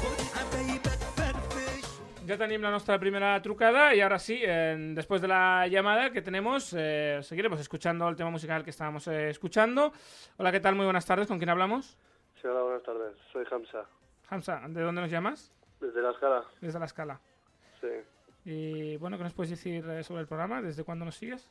خد 0.00 0.38
حبايبك 0.38 1.00
فرفش 1.16 1.86
Ya 2.28 2.36
tenim 2.38 2.62
la 2.62 2.70
nuestra 2.70 2.98
primera 2.98 3.42
trucada 3.42 3.94
y 3.94 4.00
ahora 4.00 4.18
sí, 4.18 4.36
eh, 4.42 4.76
después 4.94 5.20
de 5.20 5.28
la 5.28 5.66
llamada 5.68 6.10
que 6.10 6.22
tenemos, 6.22 6.74
eh, 6.76 7.20
seguiremos 7.22 7.60
escuchando 7.60 8.08
el 8.08 8.16
tema 8.16 8.30
musical 8.30 8.62
que 8.64 8.70
estábamos 8.70 9.06
eh, 9.08 9.30
escuchando. 9.30 9.92
Hola, 10.36 10.52
¿qué 10.52 10.60
tal? 10.60 10.74
Muy 10.76 10.84
buenas 10.84 11.06
tardes. 11.06 11.26
¿Con 11.28 11.38
quién 11.38 11.50
hablamos? 11.50 11.96
Sí, 12.40 12.46
hola, 12.46 12.62
buenas 12.62 12.82
tardes. 12.82 13.12
Soy 13.32 13.44
Hamza, 13.50 13.82
Hamza, 14.30 14.54
¿de 14.68 14.80
dónde 14.82 15.00
nos 15.02 15.10
llamas? 15.10 15.56
desde 15.80 16.02
La 16.02 16.10
Escala. 16.10 16.44
Desde 16.60 16.78
la 16.78 16.86
escala. 16.86 17.20
Sí, 17.81 17.87
Y 18.45 18.97
bueno, 18.97 19.17
¿qué 19.17 19.23
nos 19.23 19.33
puedes 19.33 19.49
decir 19.51 19.83
eh, 19.89 20.03
sobre 20.03 20.21
el 20.21 20.27
programa? 20.27 20.61
¿Desde 20.61 20.83
cuándo 20.83 21.05
nos 21.05 21.15
sigues? 21.15 21.49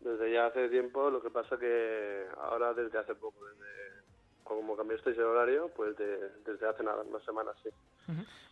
desde 0.00 0.32
ya 0.32 0.46
hace 0.46 0.68
tiempo, 0.68 1.10
lo 1.10 1.20
que 1.20 1.28
pasa 1.28 1.58
que 1.58 2.24
ahora 2.40 2.72
desde 2.72 2.98
hace 2.98 3.14
poco, 3.16 3.44
desde 3.46 3.66
como 4.44 4.76
cambiasteis 4.76 5.18
el 5.18 5.24
horario, 5.24 5.70
pues 5.74 5.96
de- 5.98 6.30
desde 6.46 6.68
hace 6.68 6.84
nada, 6.84 7.02
unas 7.02 7.22
semanas, 7.24 7.56
sí. 7.64 7.68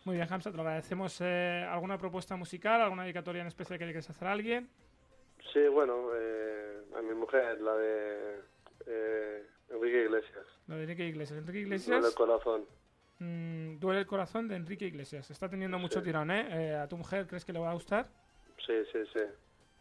Muy 0.03 0.17
bien, 0.17 0.27
Hamza, 0.29 0.51
te 0.51 0.57
lo 0.57 0.63
agradecemos. 0.63 1.19
Eh, 1.21 1.65
¿Alguna 1.67 1.97
propuesta 1.97 2.35
musical, 2.35 2.81
alguna 2.81 3.03
dedicatoria 3.03 3.41
en 3.41 3.47
especial 3.47 3.79
que 3.79 3.85
le 3.85 3.91
quieres 3.93 4.09
hacer 4.09 4.27
a 4.27 4.33
alguien? 4.33 4.69
Sí, 5.53 5.65
bueno, 5.69 6.09
eh, 6.15 6.81
a 6.95 7.01
mi 7.01 7.15
mujer, 7.15 7.59
la 7.61 7.75
de 7.77 8.41
Eh, 8.85 9.45
Enrique 9.69 10.03
Iglesias. 10.03 10.45
Lo 10.67 10.75
de 10.75 10.83
Enrique 10.83 11.05
Iglesias. 11.07 11.39
Enrique 11.39 11.59
Iglesias. 11.61 12.05
el 12.05 12.13
corazón. 12.13 12.65
Mm, 13.19 13.79
duele 13.79 13.99
el 14.01 14.05
corazón 14.07 14.47
de 14.47 14.55
Enrique 14.55 14.85
Iglesias. 14.85 15.29
Está 15.31 15.49
teniendo 15.49 15.77
mucho 15.79 15.99
Sí. 15.99 16.05
tirón, 16.05 16.31
¿eh? 16.31 16.47
Eh, 16.49 16.75
¿A 16.75 16.87
tu 16.87 16.97
mujer 16.97 17.27
crees 17.27 17.45
que 17.45 17.53
le 17.53 17.59
va 17.59 17.71
a 17.71 17.73
gustar? 17.73 18.07
Sí, 18.65 18.73
sí, 18.91 18.99
sí. 19.13 19.19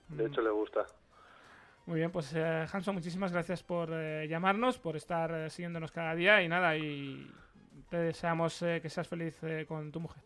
De 0.09 0.25
Mm. 0.25 0.27
hecho, 0.33 0.41
le 0.43 0.51
gusta. 0.51 0.87
Muy 1.87 1.99
bien, 2.01 2.11
pues 2.11 2.33
eh, 2.35 2.67
Hanson, 2.73 2.95
muchísimas 2.95 3.33
gracias 3.33 3.63
por 3.63 3.91
eh, 3.93 4.27
llamarnos, 4.29 4.79
por 4.79 4.97
estar 4.97 5.31
eh, 5.33 5.51
siguiéndonos 5.51 5.93
cada 5.93 6.15
día 6.15 6.43
y 6.43 6.49
nada, 6.49 6.77
y 6.77 7.31
te 7.91 7.97
deseamos 7.99 8.61
eh, 8.63 8.81
que 8.83 8.89
seas 8.91 9.07
feliz 9.07 9.39
con 9.69 9.93
tu 9.93 10.01
mujer. 10.01 10.23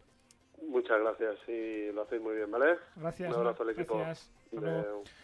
Muchas 0.67 0.99
gracias 1.01 1.37
y 1.49 1.93
lo 1.93 2.03
hacéis 2.03 2.23
muy 2.23 2.37
bien, 2.37 2.51
¿vale? 2.51 2.79
Gràcies. 2.97 3.29
Un 3.29 3.35
abrazo 3.35 3.63
home, 3.63 3.73
a 3.73 3.75
l'equip. 3.75 5.20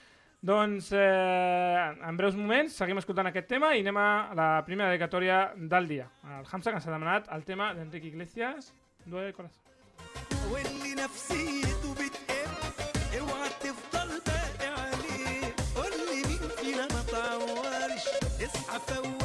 Doncs 0.46 0.88
eh, 0.98 1.94
en 2.08 2.18
breus 2.18 2.34
moments 2.36 2.74
seguim 2.74 2.98
escoltant 2.98 3.28
aquest 3.30 3.46
tema 3.48 3.76
i 3.78 3.84
anem 3.84 3.98
a 4.02 4.34
la 4.34 4.48
primera 4.66 4.90
dedicatòria 4.90 5.52
del 5.56 5.88
dia. 5.88 6.08
El 6.26 6.48
Hamza, 6.50 6.72
que 6.72 6.78
ens 6.82 6.88
ha 6.88 6.96
demanat 6.96 7.28
el 7.36 7.44
tema 7.46 7.74
d'Enric 7.78 8.06
Iglesias, 8.10 8.74
Duele 9.06 9.28
el 9.28 9.34
corazón. 9.34 9.62
واللي 10.52 10.94
نفسيته 11.04 11.94
بتقل 11.94 12.52
اوعى 13.20 13.50
تفضل 13.50 14.10
باقي 14.28 14.68
عليه 14.82 15.56
قول 15.76 15.92
لي 16.08 16.20
مين 16.28 16.50
فينا 16.58 16.88
ما 16.94 17.02
تعورش 17.12 18.06
اصحى 18.46 18.80
فوق 18.80 19.25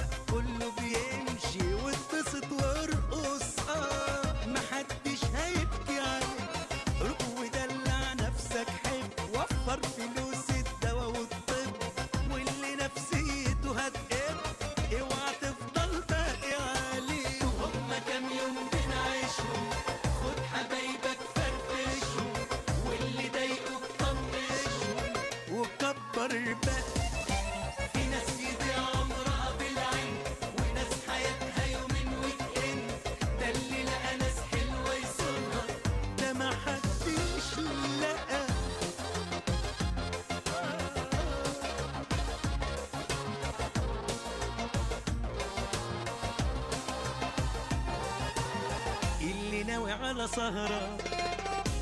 ناوي 49.71 49.91
على 49.91 50.27
سهرة. 50.27 50.97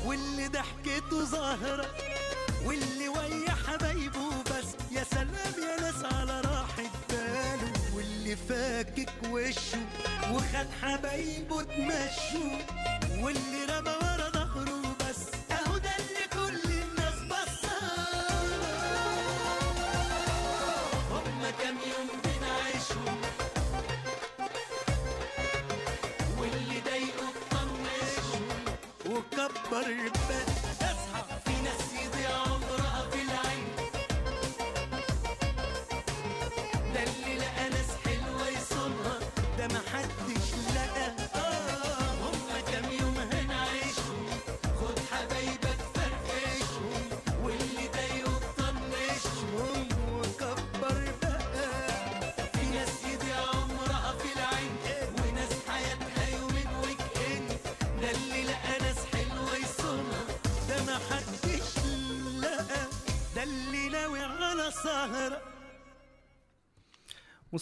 واللي 0.06 0.48
ضحكته 0.48 1.24
ظاهرة. 1.24 1.86
واللي 2.64 3.08
ويا 3.08 3.54
حبايبه 3.66 4.28
بس. 4.42 4.68
يا 4.92 5.04
سلام 5.04 5.54
يا 5.62 5.80
ناس 5.80 6.14
على 6.14 6.40
راحة 6.40 6.90
باله. 7.08 7.72
واللي 7.94 8.36
فاكك 8.36 9.12
وشه 9.30 9.78
وخد 10.32 10.66
حبايبه 10.82 11.62
تمشوا 11.62 12.58
واللي 13.22 13.59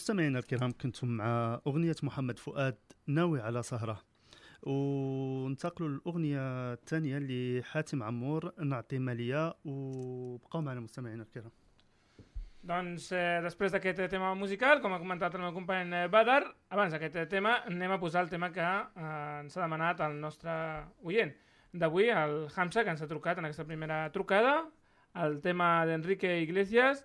مستمعينا 0.08 0.38
الكرام 0.38 0.72
كنتم 0.72 1.08
مع 1.08 1.60
أغنية 1.66 1.96
محمد 2.02 2.38
فؤاد 2.38 2.76
ناوي 3.06 3.40
على 3.40 3.62
سهرة 3.62 4.02
وننتقلوا 4.62 5.88
للأغنية 5.88 6.72
الثانية 6.72 7.18
لحاتم 7.18 8.02
عمور 8.02 8.52
نعطي 8.58 8.98
مالية 8.98 9.54
وبقوا 9.64 10.60
معنا 10.60 10.80
مستمعينا 10.80 11.22
الكرام 11.22 11.50
Doncs 12.68 13.12
eh, 13.12 13.40
després 13.44 13.72
d'aquest 13.72 14.00
tema 14.10 14.32
musical, 14.34 14.80
com 14.80 14.92
ha 14.92 14.98
comentat 14.98 15.36
el 15.36 15.44
meu 15.44 15.52
company 15.52 15.92
eh, 15.94 16.08
Badar, 16.08 16.40
abans 16.74 16.96
d'aquest 16.96 17.28
tema 17.30 17.52
anem 17.68 17.92
a 17.92 18.00
posar 18.00 18.24
el 18.24 18.32
tema 18.32 18.48
que 18.52 18.64
eh, 18.64 19.42
ens 19.42 19.56
ha 19.56 19.62
demanat 19.62 20.00
el 20.08 20.16
nostre 20.24 20.56
oient 21.04 21.36
d'avui, 21.72 22.08
el 22.08 22.48
Hamza, 22.56 22.82
que 22.82 22.96
ens 22.96 23.04
ha 23.04 23.10
trucat 23.12 23.38
en 23.38 23.50
aquesta 23.50 23.68
primera 23.68 24.00
trucada, 24.16 24.56
el 25.26 25.38
tema 25.44 25.84
d'Enrique 25.86 26.32
Iglesias, 26.42 27.04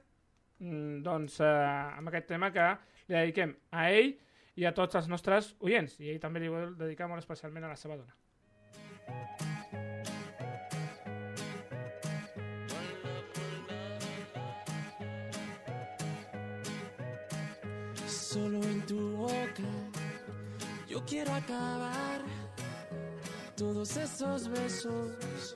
mm, 0.60 1.04
doncs 1.04 1.40
eh, 1.44 1.54
amb 2.00 2.08
aquest 2.08 2.32
tema 2.32 2.52
que 2.56 2.72
li 3.14 3.22
dediquem 3.22 3.54
a 3.72 3.88
ell 3.94 4.14
i 4.58 4.66
a 4.66 4.74
tots 4.74 4.98
els 4.98 5.08
nostres 5.10 5.54
oients, 5.62 5.96
i 6.02 6.12
ell 6.14 6.22
també 6.22 6.42
li 6.42 6.52
vol 6.52 6.76
dedicar 6.78 7.10
molt 7.10 7.24
especialment 7.24 7.66
a 7.66 7.74
la 7.74 7.78
seva 7.78 7.98
dona. 7.98 8.14
Solo 18.34 18.64
en 18.66 18.82
tu 18.90 19.00
boca 19.18 19.74
yo 20.90 21.04
quiero 21.06 21.34
acabar 21.34 22.22
todos 23.56 23.96
esos 23.98 24.48
besos 24.48 25.56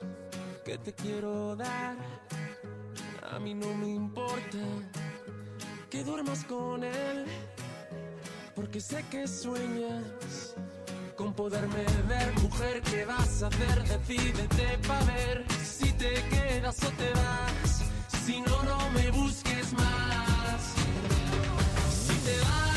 que 0.64 0.78
te 0.78 0.92
quiero 0.92 1.56
dar. 1.56 1.96
A 3.32 3.38
mí 3.38 3.54
no 3.54 3.74
me 3.74 3.88
importa 3.88 4.58
que 5.90 6.04
duermas 6.04 6.44
con 6.44 6.84
él, 6.84 7.24
porque 8.54 8.80
sé 8.80 9.04
que 9.10 9.26
sueñas 9.26 10.54
con 11.16 11.32
poderme 11.32 11.84
ver. 12.08 12.32
Mujer, 12.42 12.82
¿qué 12.82 13.04
vas 13.04 13.42
a 13.42 13.46
hacer? 13.46 13.84
Decídete 13.84 14.78
pa' 14.86 15.04
ver 15.04 15.44
si 15.64 15.90
te 15.92 16.14
quedas 16.28 16.82
o 16.82 16.88
te 16.90 17.10
vas. 17.12 17.82
Si 18.24 18.40
no, 18.40 18.62
no 18.64 18.90
me 18.90 19.10
busques 19.10 19.72
más. 19.72 20.60
Si 22.06 22.14
te 22.26 22.38
vas, 22.40 22.67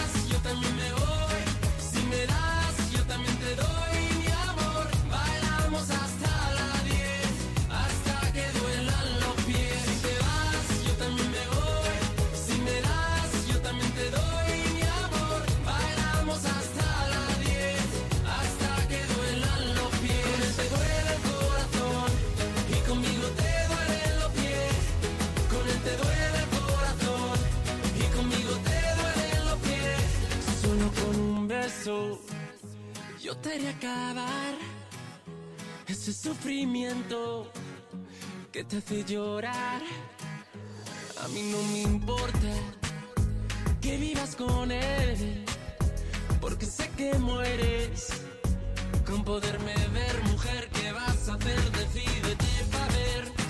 yo 31.84 33.36
te 33.42 33.54
haré 33.54 33.70
acabar 33.70 34.54
ese 35.88 36.14
sufrimiento 36.14 37.52
que 38.52 38.64
te 38.64 38.78
hace 38.78 39.04
llorar. 39.04 39.82
A 41.24 41.28
mí 41.30 41.42
no 41.52 41.62
me 41.72 41.82
importa 41.82 42.52
que 43.82 43.98
vivas 43.98 44.36
con 44.36 44.72
él, 44.72 45.44
porque 46.40 46.68
sé 46.68 46.88
que 46.98 47.14
mueres 47.16 48.10
con 49.06 49.24
poderme 49.24 49.74
ver, 49.92 50.24
mujer. 50.26 50.70
¿Qué 50.74 50.92
vas 50.92 51.30
a 51.30 51.34
hacer? 51.34 51.60
Decídete 51.72 52.46
para 52.72 52.88
ver 52.88 53.41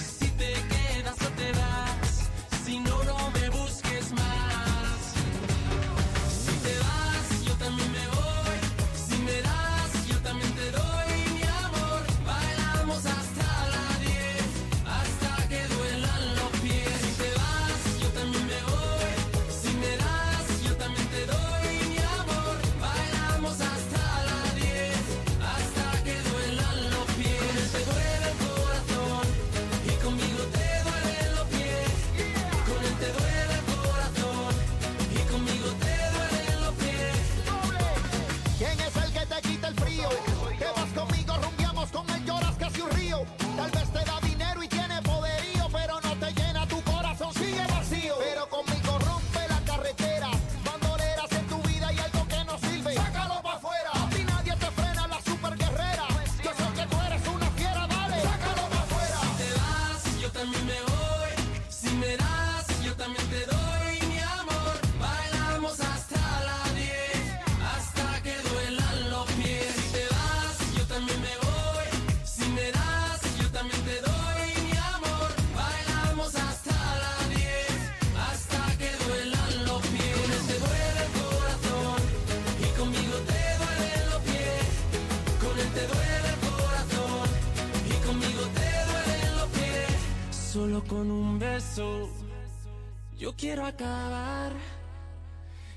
acabar 94.02 94.54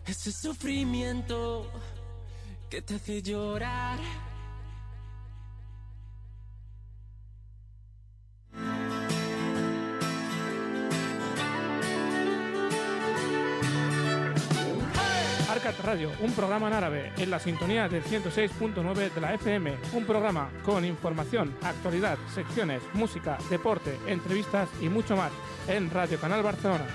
ese 0.06 0.32
sufrimiento 0.32 1.70
que 2.70 2.82
te 2.82 2.94
hace 2.94 3.22
llorar. 3.22 3.98
Arcat 15.48 15.78
Radio, 15.84 16.10
un 16.20 16.32
programa 16.32 16.66
en 16.68 16.74
árabe, 16.74 17.12
en 17.16 17.30
la 17.30 17.38
sintonía 17.38 17.88
del 17.88 18.02
106.9 18.02 19.12
de 19.12 19.20
la 19.20 19.34
FM. 19.34 19.76
Un 19.92 20.04
programa 20.04 20.50
con 20.64 20.84
información, 20.84 21.56
actualidad, 21.62 22.18
secciones, 22.34 22.82
música, 22.92 23.38
deporte, 23.48 23.96
entrevistas 24.06 24.68
y 24.80 24.88
mucho 24.88 25.16
más 25.16 25.30
en 25.68 25.90
Radio 25.90 26.18
Canal 26.18 26.42
Barcelona. 26.42 26.86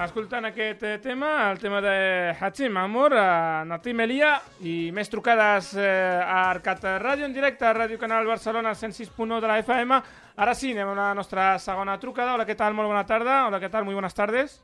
Escoltant 0.00 0.46
aquest 0.48 0.82
eh, 0.82 0.98
tema, 0.98 1.50
el 1.50 1.58
tema 1.60 1.80
de 1.82 2.34
Hachim 2.40 2.76
Amor, 2.78 3.12
a 3.12 3.64
Nati 3.68 3.92
Melia 3.92 4.30
i 4.64 4.88
més 4.96 5.10
trucades 5.12 5.74
eh, 5.76 5.84
a 6.24 6.46
Arcat 6.48 6.86
Ràdio 7.02 7.26
en 7.28 7.34
directe 7.36 7.66
a 7.68 7.74
Ràdio 7.76 7.98
Canal 8.00 8.24
Barcelona 8.24 8.72
106.1 8.72 9.40
de 9.44 9.50
la 9.50 9.58
FM. 9.60 9.98
Ara 10.40 10.54
sí, 10.56 10.70
anem 10.72 10.94
a 10.94 10.96
la 10.96 11.08
nostra 11.18 11.50
segona 11.60 11.98
trucada. 12.00 12.32
Hola, 12.32 12.46
què 12.48 12.56
tal? 12.56 12.72
Molt 12.78 12.88
bona 12.88 13.02
tarda. 13.04 13.42
Hola, 13.50 13.60
què 13.60 13.68
tal? 13.68 13.84
Muy 13.84 13.98
buenas 13.98 14.16
tardes. 14.16 14.56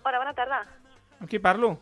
Hola, 0.00 0.22
bona 0.22 0.32
tarda. 0.38 0.62
Amb 1.20 1.28
qui 1.28 1.42
parlo? 1.44 1.74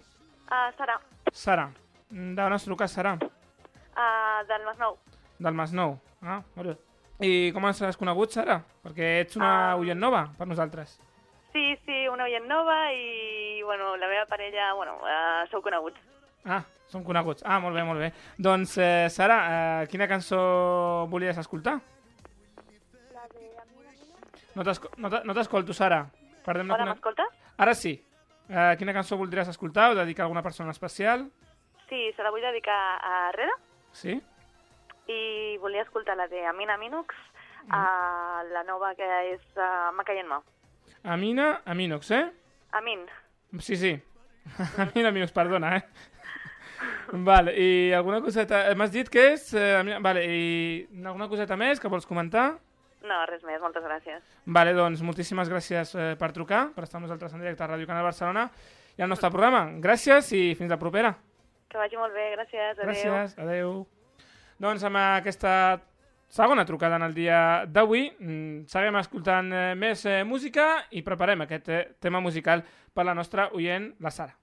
Uh, 0.51 0.67
Sara, 0.81 0.99
Sara. 1.31 1.69
D'on 2.11 2.57
has 2.59 2.67
trucat, 2.67 2.91
Sara? 2.91 3.15
uh, 3.15 4.43
del 4.51 4.67
Masnou. 4.67 4.99
Del 5.39 5.55
Masnou. 5.55 5.95
Ah, 6.21 6.41
molt 6.57 6.73
bé. 6.73 6.77
I 7.23 7.53
com 7.55 7.71
has 7.71 7.79
conegut, 7.97 8.35
Sara? 8.35 8.59
Perquè 8.83 9.15
ets 9.23 9.39
una 9.39 9.55
Ah. 9.71 9.77
oient 9.79 9.99
nova 10.03 10.27
per 10.37 10.49
nosaltres. 10.51 10.99
Sí, 11.53 11.77
sí, 11.85 12.09
una 12.09 12.25
oient 12.25 12.47
nova 12.49 12.93
i, 12.93 13.61
bueno, 13.63 13.97
la 13.97 14.09
meva 14.09 14.25
parella, 14.27 14.73
bueno, 14.75 14.97
uh, 15.05 15.47
sou 15.51 15.61
coneguts. 15.63 16.01
Ah, 16.49 16.63
som 16.89 17.05
coneguts. 17.05 17.45
Ah, 17.45 17.59
molt 17.61 17.77
bé, 17.77 17.83
molt 17.85 18.01
bé. 18.01 18.09
Doncs, 18.41 18.79
eh, 18.81 19.09
Sara, 19.13 19.37
eh, 19.83 19.87
quina 19.93 20.09
cançó 20.09 21.07
volies 21.13 21.37
escoltar? 21.39 21.77
No 24.55 24.65
t'esco- 24.65 24.91
no 24.99 25.09
t'e- 25.09 25.23
no 25.25 25.35
t'escolto, 25.35 25.73
Sara. 25.73 26.07
Perdem 26.45 26.69
la 26.69 26.75
Hola, 26.75 26.85
m'escoltes? 26.93 27.27
Ara 27.57 27.75
sí. 27.75 27.95
Eh, 28.49 28.75
quina 28.79 28.93
cançó 28.93 29.17
voldries 29.17 29.49
escoltar 29.49 29.93
o 29.93 29.95
dedicar 29.95 30.25
a 30.25 30.27
alguna 30.27 30.43
persona 30.43 30.71
especial? 30.73 31.31
Sí, 31.89 32.13
se 32.17 32.23
la 32.23 32.31
vull 32.31 32.43
dedicar 32.43 32.99
a 33.01 33.31
Reda 33.33 33.53
Sí? 33.93 34.21
i 35.07 35.57
volia 35.59 35.83
escoltar 35.83 36.17
la 36.17 36.27
de 36.29 36.45
Amina 36.47 36.77
Minux, 36.77 37.15
uh, 37.69 38.43
la 38.53 38.63
nova 38.67 38.95
que 38.95 39.05
és 39.33 39.41
uh, 39.57 39.93
Macayenma. 39.95 40.43
Amina, 41.05 41.63
Aminox, 41.65 42.11
eh? 42.11 42.25
Amin. 42.73 43.01
Sí, 43.61 43.77
sí. 43.77 44.01
Amina, 44.79 45.09
Aminox, 45.09 45.33
perdona, 45.33 45.77
eh? 45.77 45.83
Vale, 47.13 47.53
i 47.59 47.93
alguna 47.93 48.21
coseta... 48.23 48.69
eh, 48.71 48.75
M'has 48.79 48.93
dit 48.95 49.09
que 49.13 49.33
és... 49.35 49.49
Eh, 49.55 49.75
Amina- 49.79 49.99
vale, 50.03 50.23
i 50.27 50.87
alguna 51.05 51.29
coseta 51.29 51.57
més 51.61 51.81
que 51.81 51.91
vols 51.93 52.07
comentar? 52.09 52.53
No, 53.03 53.19
res 53.27 53.43
més, 53.45 53.59
moltes 53.61 53.83
gràcies. 53.85 54.23
Vale, 54.47 54.73
doncs 54.79 55.03
moltíssimes 55.03 55.51
gràcies 55.51 55.93
eh, 55.99 56.13
per 56.19 56.31
trucar, 56.33 56.69
per 56.75 56.85
estar 56.87 57.01
amb 57.01 57.09
nosaltres 57.09 57.35
en 57.35 57.43
directe 57.43 57.65
a 57.67 57.69
Ràdio 57.73 57.87
Canal 57.91 58.07
Barcelona 58.07 58.47
i 58.97 59.03
al 59.03 59.11
nostre 59.11 59.31
programa. 59.35 59.65
Gràcies 59.83 60.31
i 60.39 60.43
fins 60.59 60.71
la 60.71 60.79
propera. 60.81 61.11
Que 61.69 61.81
vagi 61.81 61.99
molt 61.99 62.15
bé, 62.15 62.29
gràcies. 62.37 62.79
Adéu. 62.79 62.87
Gràcies, 62.87 63.35
adeu. 63.43 63.75
Doncs 64.63 64.85
amb 64.87 65.01
aquesta 65.03 65.55
segona 66.33 66.65
trucada 66.65 66.97
en 66.97 67.03
el 67.03 67.15
dia 67.15 67.67
d'avui. 67.69 68.09
Mm, 68.19 68.65
seguim 68.73 68.97
escoltant 68.97 69.53
eh, 69.53 69.65
més 69.77 70.07
eh, 70.09 70.23
música 70.25 70.87
i 70.97 71.05
preparem 71.05 71.45
aquest 71.45 71.69
eh, 71.69 71.83
tema 72.01 72.25
musical 72.25 72.65
per 72.93 73.05
la 73.05 73.15
nostra 73.15 73.51
oient, 73.53 73.93
la 74.01 74.11
Sara. 74.11 74.39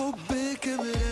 Oh, 0.00 0.14
big 0.28 1.07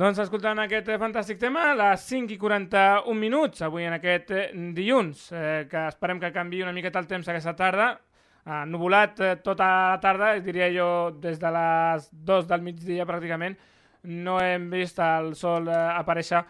Doncs 0.00 0.16
escoltant 0.22 0.56
aquest 0.62 0.86
eh, 0.88 0.94
fantàstic 0.96 1.36
tema, 1.36 1.66
a 1.68 1.72
les 1.76 2.04
5 2.08 2.32
i 2.32 2.36
41 2.40 3.12
minuts, 3.20 3.60
avui 3.66 3.84
en 3.84 3.92
aquest 3.98 4.30
eh, 4.32 4.46
dilluns, 4.72 5.26
eh, 5.36 5.66
que 5.68 5.82
esperem 5.90 6.16
que 6.22 6.30
canvi 6.32 6.62
una 6.64 6.72
miqueta 6.72 7.02
el 7.02 7.08
temps 7.10 7.28
aquesta 7.28 7.52
tarda, 7.58 7.88
eh, 8.46 8.62
nuvolat 8.70 9.20
eh, 9.20 9.34
tota 9.44 9.66
la 9.68 9.98
tarda, 10.00 10.30
diria 10.40 10.70
jo 10.72 10.86
des 11.20 11.36
de 11.42 11.52
les 11.52 12.08
2 12.32 12.48
del 12.48 12.64
migdia 12.64 13.04
pràcticament, 13.04 13.58
no 14.24 14.38
hem 14.40 14.70
vist 14.72 15.04
el 15.04 15.34
sol 15.36 15.68
eh, 15.68 15.76
aparèixer 15.98 16.46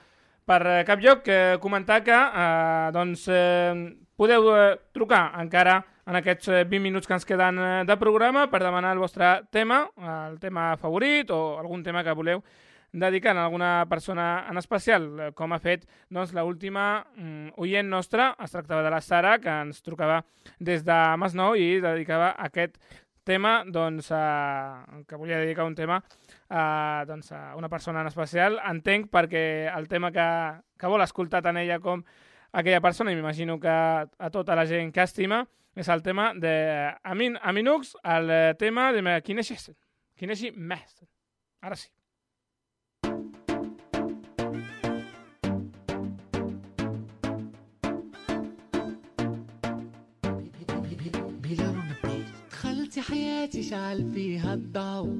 per 0.46 0.60
eh, 0.76 0.78
cap 0.86 1.02
lloc. 1.02 1.26
Eh, 1.26 1.58
comentar 1.58 2.04
que 2.06 2.14
eh, 2.14 2.94
doncs, 2.94 3.26
eh, 3.34 3.74
podeu 4.14 4.50
eh, 4.54 4.72
trucar 4.94 5.24
encara 5.42 5.80
en 6.06 6.22
aquests 6.22 6.54
eh, 6.54 6.64
20 6.70 6.86
minuts 6.86 7.10
que 7.10 7.18
ens 7.18 7.26
queden 7.26 7.58
eh, 7.58 7.76
de 7.82 7.98
programa 7.98 8.46
per 8.46 8.62
demanar 8.62 8.94
el 8.94 9.02
vostre 9.02 9.40
tema, 9.50 9.88
eh, 9.98 10.18
el 10.30 10.38
tema 10.38 10.76
favorit 10.78 11.34
o 11.34 11.58
algun 11.58 11.82
tema 11.82 12.06
que 12.06 12.14
voleu 12.14 12.46
dedicant 12.92 13.38
a 13.38 13.44
alguna 13.44 13.86
persona 13.88 14.46
en 14.50 14.58
especial, 14.58 15.06
eh, 15.20 15.28
com 15.36 15.52
ha 15.52 15.60
fet 15.62 15.86
doncs, 16.10 16.32
l'última 16.34 17.04
mm, 17.16 17.54
oient 17.62 17.88
nostra, 17.88 18.34
es 18.42 18.50
tractava 18.50 18.82
de 18.82 18.90
la 18.90 19.00
Sara, 19.00 19.36
que 19.38 19.50
ens 19.50 19.82
trucava 19.82 20.24
des 20.58 20.84
de 20.84 20.98
Masnou 21.20 21.54
i 21.54 21.80
dedicava 21.80 22.34
aquest 22.38 22.80
tema, 23.24 23.60
doncs, 23.66 24.10
a, 24.10 24.82
que 25.06 25.16
volia 25.16 25.38
dedicar 25.38 25.64
un 25.68 25.76
tema 25.78 26.00
a, 26.48 27.04
doncs, 27.06 27.30
a 27.32 27.54
una 27.56 27.68
persona 27.68 28.00
en 28.00 28.10
especial. 28.10 28.58
Entenc 28.66 29.10
perquè 29.12 29.70
el 29.70 29.86
tema 29.88 30.10
que, 30.10 30.26
que 30.78 30.90
vol 30.90 31.04
escoltar 31.04 31.42
tant 31.44 31.60
ella 31.60 31.78
com 31.78 32.02
aquella 32.52 32.80
persona, 32.82 33.12
i 33.12 33.18
m'imagino 33.18 33.60
que 33.62 33.70
a 33.70 34.30
tota 34.34 34.56
la 34.58 34.66
gent 34.66 34.90
que 34.92 35.06
estima, 35.06 35.44
és 35.78 35.88
el 35.88 36.02
tema 36.02 36.32
de 36.34 36.90
Amin, 37.04 37.38
Aminux, 37.40 37.94
el 38.02 38.30
eh, 38.30 38.54
tema 38.58 38.90
de 38.92 39.22
Kinesi 39.22 39.56
Kinesi 40.18 40.50
Mestre. 40.50 41.06
Ara 41.62 41.76
sí. 41.76 41.88
دخلتي 53.00 53.14
حياتي 53.14 53.62
شعل 53.62 54.10
فيها 54.14 54.54
الضوء. 54.54 55.10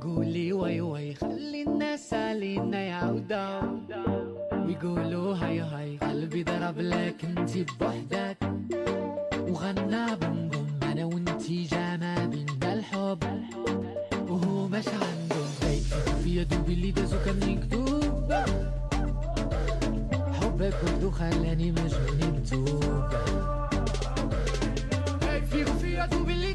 قولي 0.00 0.52
وي 0.52 0.80
وي 0.80 1.14
خلي 1.14 1.62
الناس 1.62 2.14
علينا 2.14 2.80
يعودوا. 2.80 3.62
ويقولوا 4.52 5.34
هاي 5.34 5.60
هاي 5.60 5.98
قلبي 5.98 6.42
ضرب 6.42 6.78
لك 6.78 7.24
انتي 7.24 7.66
بوحدك. 7.80 8.36
وغنى 9.48 10.16
بوم 10.16 10.48
بوم 10.48 10.66
أنا 10.82 11.04
وانتي 11.04 11.62
جامع 11.62 12.24
بينا 12.24 12.74
الحب. 12.74 13.18
وهو 14.28 14.68
مش 14.68 14.88
عندهم 14.88 15.48
في 16.22 16.40
يدوب 16.40 16.68
اللي 16.68 16.90
دازو 16.90 17.16
كان 17.24 17.40
مكتوب. 17.50 18.32
حبك 20.32 20.74
برضو 20.84 21.10
خلاني 21.10 21.72
مجنون 21.72 22.18
متوب 22.36 23.04
فيكو 25.50 25.72
فيا 25.72 26.06
دوب 26.06 26.28
اللي 26.30 26.52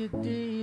you 0.00 0.08
do. 0.08 0.59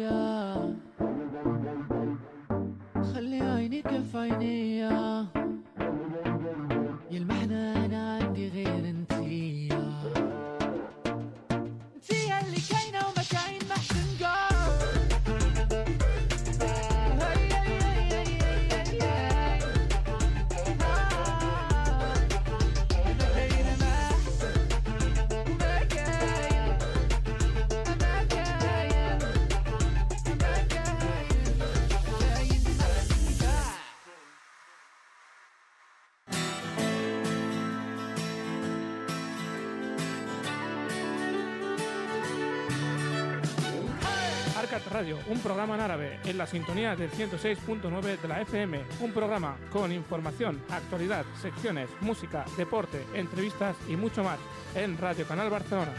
Radio, 44.97 45.19
un 45.27 45.37
programa 45.41 45.75
en 45.75 45.81
árabe 45.81 46.19
en 46.25 46.39
la 46.39 46.47
sintonía 46.47 46.95
del 46.95 47.11
106.9 47.11 48.19
de 48.19 48.27
la 48.27 48.41
FM. 48.41 48.81
Un 48.99 49.11
programa 49.11 49.55
con 49.71 49.91
información, 49.91 50.59
actualidad, 50.71 51.23
secciones, 51.39 51.87
música, 52.01 52.45
deporte, 52.57 53.05
entrevistas 53.13 53.75
y 53.87 53.95
mucho 53.95 54.23
más 54.23 54.39
en 54.73 54.97
Radio 54.97 55.27
Canal 55.27 55.51
Barcelona. 55.51 55.93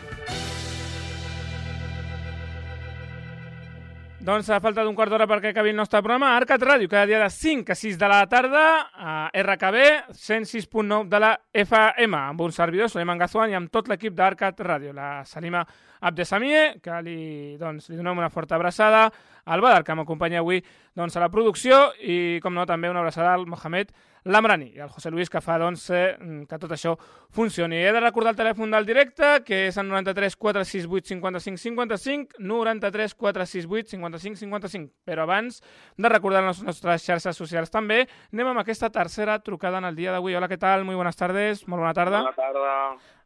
Doncs 4.29 4.51
a 4.53 4.59
falta 4.61 4.83
d'un 4.85 4.93
quart 4.93 5.09
d'hora 5.09 5.25
perquè 5.25 5.55
acabi 5.55 5.71
el 5.73 5.79
nostre 5.79 6.03
programa, 6.03 6.35
Arcat 6.37 6.61
Ràdio, 6.61 6.85
cada 6.93 7.07
dia 7.09 7.17
de 7.23 7.31
5 7.33 7.73
a 7.73 7.77
6 7.81 7.95
de 7.97 8.09
la 8.13 8.19
tarda, 8.29 8.65
a 8.93 9.13
RKB 9.33 9.79
106.9 10.13 11.09
de 11.09 11.21
la 11.23 11.31
FM, 11.63 12.13
amb 12.13 12.43
un 12.45 12.53
servidor, 12.53 12.91
Suleiman 12.93 13.17
Gazuan, 13.17 13.49
i 13.49 13.57
amb 13.57 13.73
tot 13.73 13.89
l'equip 13.89 14.13
d'Arcat 14.13 14.61
Ràdio, 14.61 14.93
la 14.93 15.23
Salima 15.25 15.63
Abdesamie, 16.05 16.75
que 16.85 17.01
li, 17.07 17.57
doncs, 17.57 17.89
li 17.89 17.97
donem 17.97 18.21
una 18.21 18.29
forta 18.29 18.59
abraçada, 18.61 19.07
al 19.49 19.65
Badar, 19.65 19.81
que 19.81 19.97
m'acompanya 19.97 20.45
avui 20.45 20.61
doncs, 20.93 21.17
a 21.17 21.25
la 21.25 21.33
producció, 21.33 21.81
i, 22.05 22.37
com 22.45 22.53
no, 22.53 22.69
també 22.69 22.93
una 22.93 23.01
abraçada 23.01 23.33
al 23.33 23.49
Mohamed 23.49 23.97
Lamrani 24.29 24.67
i 24.77 24.81
al 24.85 24.91
José 24.93 25.11
Luis, 25.11 25.31
que 25.33 25.41
fa 25.41 25.57
doncs, 25.59 25.87
eh, 25.91 26.17
que 26.49 26.59
tot 26.61 26.73
això 26.77 26.93
funcioni. 27.33 27.79
He 27.81 27.93
de 27.97 28.01
recordar 28.05 28.35
el 28.35 28.41
telèfon 28.41 28.71
del 28.75 28.85
directe, 28.87 29.31
que 29.47 29.67
és 29.69 29.79
el 29.81 29.89
93 29.89 30.37
468 30.37 31.09
55 31.15 31.63
55, 31.65 32.37
93 32.39 33.15
468 33.15 33.95
55 33.97 34.37
55. 34.45 34.93
Però 35.09 35.25
abans 35.25 35.63
de 35.97 36.09
recordar 36.13 36.45
les 36.45 36.61
nostres 36.63 37.07
xarxes 37.07 37.41
socials 37.41 37.73
també, 37.73 38.03
anem 38.33 38.53
amb 38.53 38.61
aquesta 38.61 38.91
tercera 38.93 39.39
trucada 39.41 39.81
en 39.81 39.89
el 39.89 39.97
dia 39.97 40.13
d'avui. 40.13 40.37
Hola, 40.37 40.49
què 40.49 40.59
tal? 40.61 40.85
Muy 40.85 40.95
buenas 40.95 41.17
tardes. 41.17 41.65
Molt 41.67 41.81
bona 41.81 41.95
tarda. 41.97 42.21
Bona 42.27 42.37
tarda, 42.37 42.77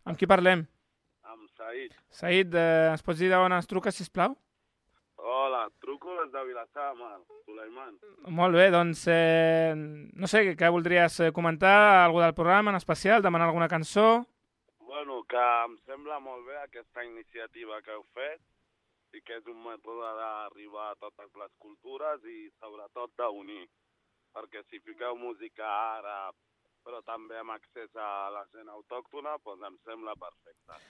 Amb 0.05 0.19
qui 0.19 0.27
parlem? 0.27 0.67
amb 1.23 1.49
Said. 1.57 1.93
Said, 2.11 2.55
eh, 2.55 2.91
ens 2.93 3.03
pots 3.03 3.19
dir 3.19 3.31
d'on 3.31 3.53
ens 3.53 3.67
truques, 3.67 3.95
sisplau? 3.95 4.35
Hola, 4.35 4.52
truco 5.81 6.15
des 6.21 6.33
de 6.33 6.45
Vilassar 6.45 6.95
Mar, 6.97 7.19
Suleiman. 7.45 7.99
Molt 8.29 8.57
bé, 8.57 8.69
doncs, 8.75 9.07
eh, 9.11 9.73
no 9.77 10.31
sé, 10.31 10.45
què 10.59 10.71
voldries 10.73 11.19
eh, 11.21 11.33
comentar? 11.33 12.05
Algú 12.05 12.23
del 12.23 12.35
programa 12.35 12.73
en 12.73 12.81
especial? 12.81 13.23
Demanar 13.23 13.49
alguna 13.49 13.69
cançó? 13.69 14.25
Bueno, 14.79 15.23
que 15.25 15.43
em 15.65 15.77
sembla 15.87 16.19
molt 16.21 16.47
bé 16.47 16.59
aquesta 16.61 17.05
iniciativa 17.05 17.81
que 17.83 17.95
heu 17.95 18.05
fet 18.17 18.41
i 19.17 19.21
que 19.21 19.39
és 19.41 19.47
un 19.49 19.61
mètode 19.65 20.11
d'arribar 20.19 20.91
a 20.91 20.99
totes 21.01 21.33
les 21.41 21.53
cultures 21.59 22.25
i 22.25 22.49
sobretot 22.61 23.13
d'unir. 23.19 23.67
Perquè 24.33 24.63
si 24.69 24.81
fiqueu 24.81 25.17
música 25.21 25.69
àrab, 25.69 26.37
però 26.85 27.03
també 27.05 27.39
amb 27.39 27.55
accés 27.55 27.93
a 27.97 28.31
la 28.33 28.47
gent 28.55 28.69
autòctona, 28.73 29.37
doncs 29.45 29.69
em 29.69 29.79
sembla 29.89 30.17
perfecte. 30.17 30.81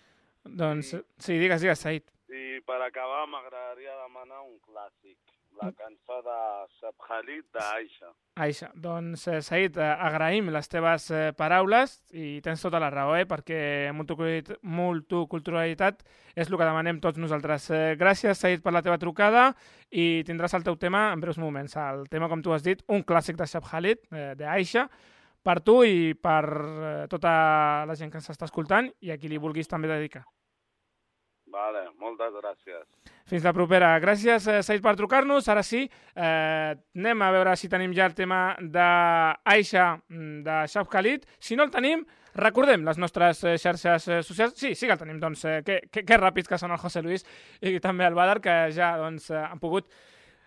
Doncs, 0.45 0.97
sí, 1.18 1.38
digues, 1.38 1.61
digues, 1.62 1.78
Said. 1.78 2.09
I 2.32 2.61
per 2.66 2.80
acabar 2.82 3.26
m'agradaria 3.30 3.95
demanar 4.03 4.43
un 4.43 4.57
clàssic, 4.64 5.18
la 5.61 5.68
cançó 5.76 6.18
de 6.24 6.36
Seb 6.80 6.95
Khalid 7.07 7.45
d'Aisha. 7.53 8.09
Aixa, 8.40 8.70
doncs, 8.74 9.26
eh, 9.28 9.43
Said, 9.45 9.76
eh, 9.76 9.90
agraïm 10.09 10.49
les 10.51 10.68
teves 10.72 11.11
eh, 11.12 11.32
paraules 11.36 11.99
i 12.16 12.40
tens 12.40 12.64
tota 12.64 12.80
la 12.80 12.88
raó, 12.90 13.14
eh, 13.18 13.26
perquè 13.28 13.93
multiculturalitat, 13.93 14.62
multiculturalitat 14.62 16.03
és 16.34 16.49
el 16.49 16.57
que 16.57 16.64
demanem 16.64 17.01
tots 17.05 17.20
nosaltres. 17.20 17.68
Eh, 17.70 17.95
gràcies, 18.01 18.40
Said, 18.40 18.64
per 18.64 18.72
la 18.72 18.82
teva 18.82 18.99
trucada 18.99 19.51
i 19.90 20.24
tindràs 20.26 20.57
el 20.57 20.64
teu 20.64 20.80
tema 20.80 21.11
en 21.12 21.20
breus 21.20 21.38
moments. 21.38 21.76
El 21.76 22.09
tema, 22.09 22.32
com 22.32 22.43
tu 22.43 22.57
has 22.57 22.64
dit, 22.64 22.82
un 22.88 23.05
clàssic 23.05 23.36
de 23.36 23.47
Seb 23.47 23.68
Khalid, 23.68 24.09
eh, 24.11 24.32
d'Aisha, 24.40 24.88
per 25.43 25.59
tu 25.61 25.80
i 25.84 26.12
per 26.14 26.45
eh, 26.51 26.93
tota 27.11 27.32
la 27.88 27.99
gent 27.99 28.12
que 28.12 28.22
ens 28.22 28.30
està 28.30 28.47
escoltant 28.49 28.90
i 29.01 29.11
a 29.11 29.18
qui 29.18 29.30
li 29.30 29.40
vulguis 29.43 29.70
també 29.70 29.90
dedicar. 29.90 30.24
Vale, 31.53 31.82
moltes 32.01 32.32
gràcies. 32.32 32.84
Fins 33.28 33.45
la 33.45 33.53
propera. 33.53 33.90
Gràcies, 34.01 34.47
eh, 34.49 34.62
Said, 34.64 34.80
per 34.80 34.95
trucar-nos. 34.97 35.49
Ara 35.53 35.62
sí, 35.62 35.82
eh, 36.16 36.72
anem 36.97 37.22
a 37.22 37.30
veure 37.34 37.57
si 37.57 37.68
tenim 37.68 37.93
ja 37.93 38.07
el 38.09 38.14
tema 38.14 38.57
d'Aisha 38.59 39.86
mm, 40.09 40.43
de 40.47 40.57
Shaf 40.72 40.88
Khalid. 40.88 41.26
Si 41.38 41.57
no 41.57 41.66
el 41.68 41.74
tenim, 41.74 42.07
recordem 42.34 42.86
les 42.88 42.97
nostres 42.97 43.45
eh, 43.45 43.59
xarxes 43.59 44.09
eh, 44.09 44.22
socials. 44.22 44.57
Sí, 44.57 44.74
sí 44.74 44.86
que 44.86 44.97
el 44.97 45.03
tenim, 45.03 45.20
doncs, 45.20 45.45
eh, 45.45 45.61
que, 45.66 45.82
que, 45.93 46.07
que 46.09 46.20
ràpids 46.20 46.49
que 46.49 46.59
són 46.59 46.72
el 46.72 46.80
José 46.80 47.05
Luis 47.05 47.26
i 47.61 47.76
també 47.84 48.09
el 48.09 48.16
Badar, 48.16 48.40
que 48.40 48.57
ja 48.72 48.95
doncs, 48.97 49.28
eh, 49.30 49.45
han 49.45 49.61
pogut 49.61 49.93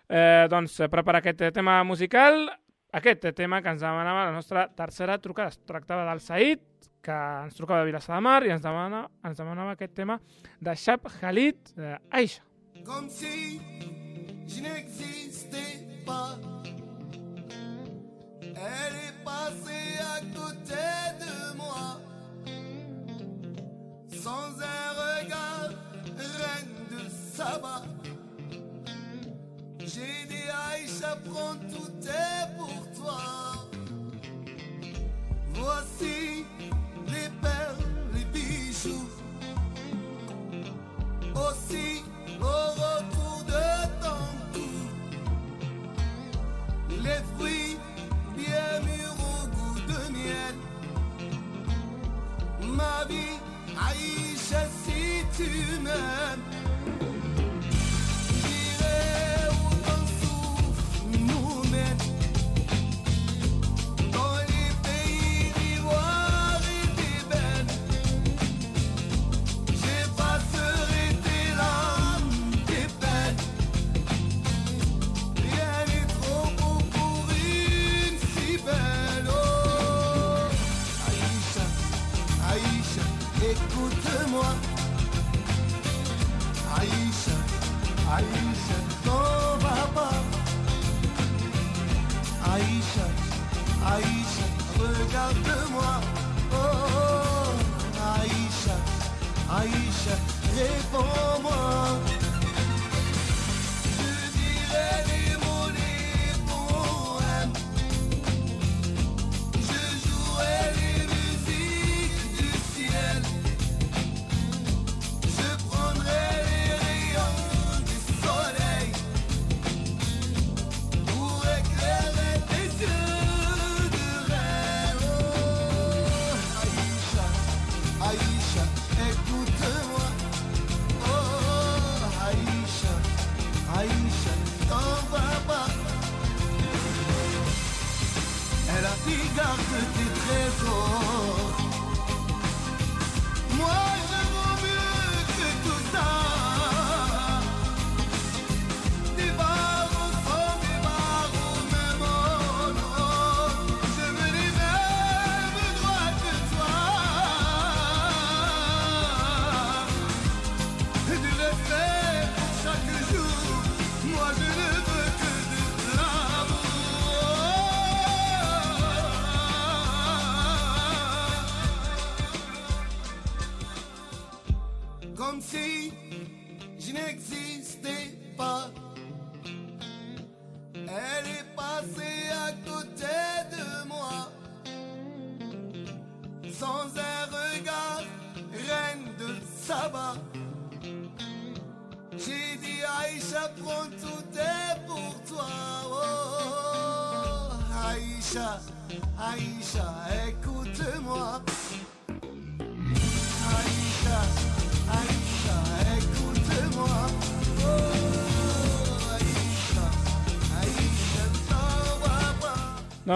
eh, 0.08 0.46
doncs, 0.50 0.80
preparar 0.90 1.22
aquest 1.22 1.52
tema 1.54 1.84
musical. 1.84 2.48
Aquest 2.96 3.26
tema 3.36 3.58
que 3.60 3.68
ens 3.68 3.82
demanava 3.84 4.24
la 4.24 4.32
nostra 4.32 4.62
tercera 4.72 5.18
trucada. 5.20 5.52
Es 5.52 5.58
tractava 5.68 6.06
del 6.08 6.20
Said, 6.24 6.62
que 7.04 7.16
ens 7.44 7.58
trucava 7.58 7.82
de 7.82 7.90
Vilassar 7.90 8.16
de 8.16 8.22
Mar 8.24 8.40
i 8.46 8.52
ens, 8.54 8.62
demana, 8.64 9.02
ens 9.20 9.36
demanava 9.36 9.74
aquest 9.76 9.92
tema 9.98 10.16
de 10.64 10.74
Shab 10.80 11.04
Khalid, 11.18 11.74
eh, 11.76 11.98
Aisha. 12.10 12.42
Comme 12.86 13.10
si 13.10 13.60
je 14.46 14.62
n'existais 14.62 15.84
pas. 16.06 16.38
Elle 18.40 18.96
est 19.08 19.24
passée 19.24 20.00
à 20.00 20.20
côté 20.32 20.88
de 21.20 21.56
moi. 21.58 22.00
Sans 24.08 24.56
un 24.56 24.88
regard, 25.04 25.70
reine 26.16 26.72
de 26.90 27.10
Saba. 27.10 27.95
J'ai 29.86 30.26
dit 30.28 30.48
Aïcha, 30.68 31.16
prends 31.30 31.54
tout 31.70 31.92
est 32.08 32.56
pour 32.58 32.82
toi. 32.98 33.22
Voici 35.54 36.44
les 37.06 37.30
perles, 37.40 37.86
les 38.12 38.24
bijoux. 38.24 39.08
Aussi 41.36 42.02
au 42.40 42.72
retour 42.82 43.44
de 43.46 43.66
ton 44.02 44.24
cou. 44.52 44.70
Les 46.90 47.22
fruits 47.36 47.78
bien 48.36 48.80
mûrs 48.82 49.20
au 49.34 49.46
goût 49.54 49.80
de 49.86 50.00
miel. 50.12 50.56
Ma 52.74 53.04
vie, 53.04 53.38
Aïcha, 53.78 54.62
si 54.84 55.24
tu 55.36 55.80
m'aimes. 55.80 56.55
Écoute-moi. 84.36 84.54
Aïcha, 86.76 87.36
Aïcha, 88.16 88.78
t'en 89.04 89.58
va 89.64 89.78
pas. 89.94 90.18
Aïcha, 92.52 93.06
Aïcha, 93.84 94.46
regarde-moi. 94.78 96.00
Oh, 96.52 96.56
oh, 96.56 96.88
oh. 96.96 97.54
Aïcha, 98.20 98.76
Aïcha, 99.50 100.16
réponds-moi. 100.56 102.15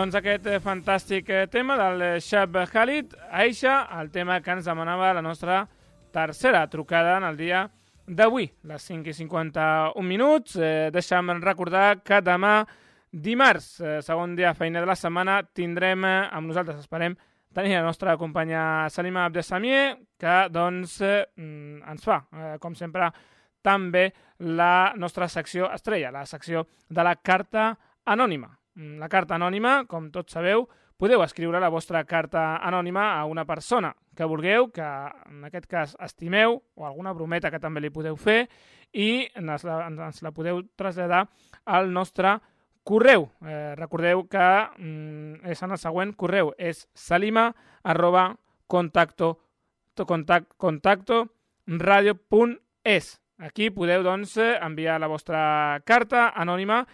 Doncs 0.01 0.15
aquest 0.17 0.47
eh, 0.49 0.57
fantàstic 0.65 1.27
eh, 1.29 1.43
tema 1.53 1.75
del 1.77 2.01
eh, 2.01 2.21
Shab 2.25 2.55
Khalid, 2.71 3.11
Aisha, 3.37 3.83
el 4.01 4.09
tema 4.09 4.39
que 4.41 4.55
ens 4.55 4.65
demanava 4.65 5.11
la 5.13 5.21
nostra 5.21 5.59
tercera 6.15 6.63
trucada 6.73 7.19
en 7.19 7.27
el 7.29 7.37
dia 7.37 7.59
d'avui, 8.07 8.47
les 8.71 8.87
5 8.89 9.11
i 9.13 9.13
51 9.19 10.07
minuts. 10.09 10.55
Eh, 10.57 10.89
deixa'm 10.95 11.35
recordar 11.45 11.99
que 12.01 12.23
demà, 12.25 12.63
dimarts, 13.13 13.67
segon 14.07 14.33
dia 14.39 14.55
feina 14.57 14.81
de 14.81 14.89
la 14.89 14.97
setmana, 14.97 15.43
tindrem 15.45 16.07
amb 16.09 16.49
nosaltres, 16.49 16.79
esperem, 16.81 17.19
tenir 17.53 17.75
la 17.77 17.85
nostra 17.85 18.15
companya 18.17 18.63
Salima 18.89 19.27
Abdesamier, 19.27 19.99
que 20.17 20.39
doncs 20.49 20.95
eh, 21.05 21.27
mm, 21.37 21.83
ens 21.93 22.09
fa, 22.09 22.23
eh, 22.33 22.55
com 22.63 22.79
sempre, 22.79 23.11
també 23.61 24.07
la 24.49 24.95
nostra 24.97 25.29
secció 25.29 25.69
estrella, 25.75 26.15
la 26.15 26.25
secció 26.25 26.65
de 26.89 27.05
la 27.05 27.19
carta 27.21 27.75
anònima. 28.09 28.55
Mm, 28.81 28.97
La 28.99 29.09
carta 29.13 29.37
anònima, 29.37 29.85
com 29.87 30.09
tots 30.11 30.33
sabeu, 30.33 30.65
podeu 30.97 31.21
escriure 31.25 31.61
la 31.61 31.69
vostra 31.73 32.03
carta 32.05 32.57
anònima 32.65 33.19
a 33.19 33.25
una 33.29 33.45
persona 33.45 33.95
que 34.17 34.25
vulgueu, 34.29 34.71
que 34.73 34.85
en 34.85 35.45
aquest 35.49 35.67
cas 35.69 35.97
estimeu, 36.01 36.63
o 36.75 36.87
alguna 36.87 37.13
brometa 37.13 37.51
que 37.51 37.61
també 37.61 37.81
li 37.81 37.91
podeu 37.93 38.17
fer, 38.17 38.47
i 38.93 39.29
ens 39.37 39.65
la, 39.65 39.87
ens 39.87 40.23
la 40.25 40.33
podeu 40.33 40.63
traslladar 40.77 41.27
al 41.65 41.93
nostre 41.93 42.39
correu. 42.85 43.29
Eh, 43.47 43.75
recordeu 43.77 44.25
que 44.29 44.47
mm, 44.79 45.45
és 45.53 45.63
en 45.63 45.77
el 45.77 45.79
següent 45.79 46.15
correu, 46.17 46.55
és 46.59 46.87
salima 46.95 47.51
arroba 47.85 48.35
contacto, 48.67 49.39
to- 49.95 50.07
contact, 50.07 50.55
contacto 50.57 51.29
radio.es. 51.67 53.21
Aquí 53.39 53.71
podeu 53.71 54.03
doncs, 54.05 54.37
eh, 54.37 54.59
enviar 54.61 54.99
la 55.01 55.09
vostra 55.09 55.81
carta 55.87 56.29
anònima 56.37 56.87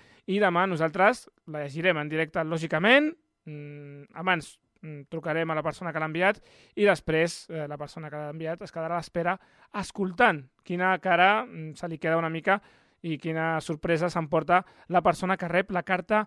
demà 0.43 0.67
nosaltres 0.67 1.29
la 1.47 1.65
llegirem 1.65 2.01
en 2.03 2.09
directe, 2.11 2.43
lògicament. 2.45 3.13
Mm, 3.47 4.09
abans 4.19 4.57
mm, 4.83 5.07
trucarem 5.09 5.51
a 5.51 5.55
la 5.55 5.63
persona 5.63 5.93
que 5.95 6.01
l'ha 6.03 6.09
enviat 6.11 6.41
i 6.75 6.87
després 6.89 7.45
eh, 7.47 7.69
la 7.71 7.79
persona 7.79 8.11
que 8.11 8.19
l'ha 8.19 8.33
enviat 8.35 8.65
es 8.67 8.75
quedarà 8.75 8.97
a 8.97 8.99
l'espera 8.99 9.37
escoltant 9.79 10.41
quina 10.67 10.97
cara 10.99 11.45
mm, 11.45 11.77
se 11.79 11.87
li 11.87 12.01
queda 12.03 12.19
una 12.19 12.33
mica 12.33 12.59
i 13.07 13.21
quina 13.23 13.61
sorpresa 13.63 14.11
s'emporta 14.11 14.65
la 14.91 15.03
persona 15.07 15.37
que 15.39 15.47
rep 15.47 15.71
la 15.71 15.85
carta 15.87 16.25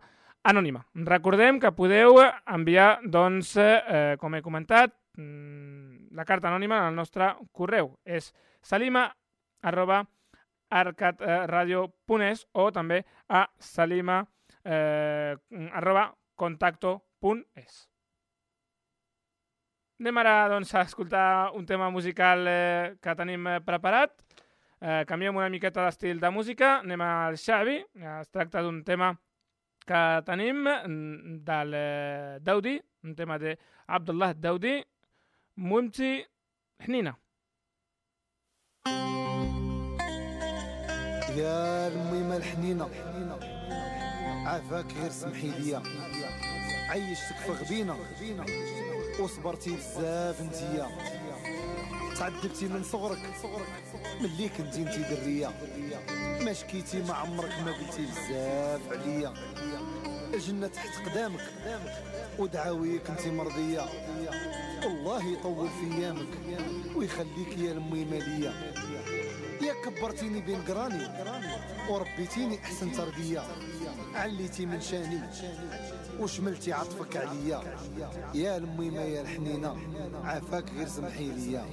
anònima. 0.47 0.86
Recordem 0.95 1.60
que 1.60 1.74
podeu 1.76 2.22
enviar, 2.24 3.02
doncs, 3.04 3.58
eh, 3.60 4.16
com 4.20 4.36
he 4.36 4.41
comentat, 4.41 4.95
mm, 5.18 6.16
la 6.16 6.26
carta 6.26 6.47
anònima 6.47 6.88
al 6.88 6.95
nostre 6.95 7.36
correu. 7.52 7.97
És 8.06 8.34
salima 8.62 9.10
arcatradio.es 10.70 12.45
o 12.53 12.70
també 12.72 13.03
a 13.28 13.45
salima 13.59 14.24
eh, 14.63 15.36
arroba 15.74 16.09
contacto.es. 16.36 17.86
Anem 19.99 20.17
ara 20.22 20.34
doncs, 20.47 20.72
a 20.76 20.86
escoltar 20.88 21.51
un 21.57 21.65
tema 21.67 21.89
musical 21.91 22.45
eh, 22.47 22.95
que 23.01 23.15
tenim 23.20 23.47
eh, 23.47 23.59
preparat. 23.59 24.13
Eh, 24.80 25.03
canviem 25.07 25.36
una 25.36 25.49
miqueta 25.51 25.84
d'estil 25.84 26.22
de 26.22 26.30
música. 26.32 26.78
Anem 26.80 27.01
al 27.03 27.36
Xavi. 27.36 27.82
Es 28.20 28.30
tracta 28.32 28.63
d'un 28.63 28.80
tema 28.88 29.11
que 29.89 30.03
tenim 30.24 30.63
mm, 30.63 31.39
del 31.43 31.74
eh, 31.76 32.38
Daudi, 32.39 32.78
un 33.03 33.15
tema 33.15 33.39
de 33.39 33.57
Abdullah 33.88 34.34
Daudi, 34.34 34.78
Mumti 35.55 36.24
Hnina. 36.86 37.17
يا 41.39 41.87
الميمة 41.87 42.37
الحنينة 42.37 42.89
عافاك 44.45 44.85
غير 45.01 45.11
سمحي 45.11 45.47
ليا. 45.47 45.81
عيشتك 46.89 47.35
في 47.35 47.51
غبينة. 47.51 47.95
وصبرتي 49.19 49.75
بزاف 49.75 50.41
انتيا. 50.41 50.87
تعذبتي 52.17 52.67
من 52.67 52.83
صغرك. 52.83 53.19
ملي 54.21 54.49
كنتي 54.49 54.81
انتي 54.81 55.15
درية. 55.15 55.51
ما 56.41 56.53
شكيتي 56.53 57.01
ما 57.01 57.13
عمرك 57.13 57.51
ما 57.65 57.71
قلتي 57.71 58.01
بزاف 58.01 58.81
عليا. 58.91 59.33
الجنة 60.33 60.67
تحت 60.67 61.09
قدامك. 61.09 61.41
ودعاويك 62.39 63.09
انتي 63.09 63.31
مرضية. 63.31 63.85
والله 64.85 65.33
يطول 65.33 65.69
في 65.69 65.97
أيامك. 65.97 66.27
ويخليك 66.95 67.57
يا 67.57 67.71
الميمة 67.71 68.17
ليا 68.17 68.51
يا 68.51 68.88
كبرتيني 69.86 70.41
بين 70.41 70.61
قراني 70.61 71.07
وربيتيني 71.89 72.59
أحسن 72.63 72.91
تربية. 72.91 73.43
عليتي 74.15 74.65
من 74.65 74.82
شاني 74.82 75.21
وشملتي 76.19 76.73
عطفك 76.73 77.17
عليا. 77.17 77.61
يا 78.34 78.57
الميمه 78.57 79.01
يا 79.01 79.21
الحنينه 79.21 79.77
عافاك 80.23 80.65
غير 80.77 80.88
سمحي 80.88 81.32
ليا 81.32 81.65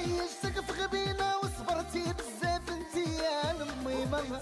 عيشتك 0.00 0.60
في 0.64 0.82
غبينة 0.82 1.36
وصبرتي 1.42 2.04
بزاف 2.12 2.62
انتي 2.70 3.14
يا 3.22 3.50
المي 3.50 4.04
ماما. 4.06 4.40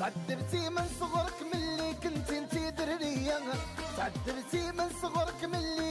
تعذبتي 0.00 0.68
من 0.70 0.84
صغرك 1.00 1.42
ملي 1.54 1.94
كنتي 2.02 2.38
انتي 2.38 2.70
درية 2.70 3.38
تعذبتي 3.96 4.72
من 4.72 4.88
صغرك 5.02 5.44
ملي 5.44 5.89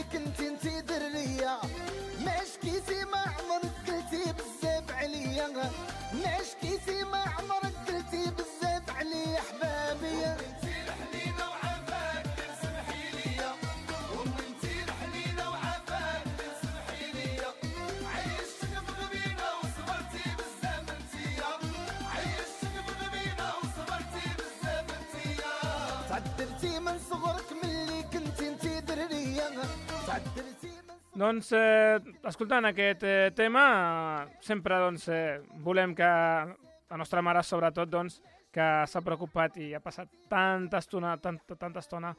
Doncs, 31.20 31.52
eh, 31.52 31.98
escoltant 32.28 32.68
aquest 32.68 33.02
eh, 33.04 33.30
tema, 33.36 34.26
sempre 34.44 34.76
doncs, 34.80 35.06
eh, 35.08 35.40
volem 35.64 35.94
que 35.96 36.04
la 36.04 36.98
nostra 37.00 37.22
mare, 37.22 37.42
sobretot, 37.42 37.88
doncs, 37.88 38.20
que 38.52 38.66
s'ha 38.86 39.02
preocupat 39.06 39.56
i 39.62 39.70
ha 39.74 39.80
passat 39.80 40.10
tanta 40.28 40.80
estona, 40.82 41.14
tanta, 41.22 41.56
tanta 41.56 41.80
estona 41.80 42.12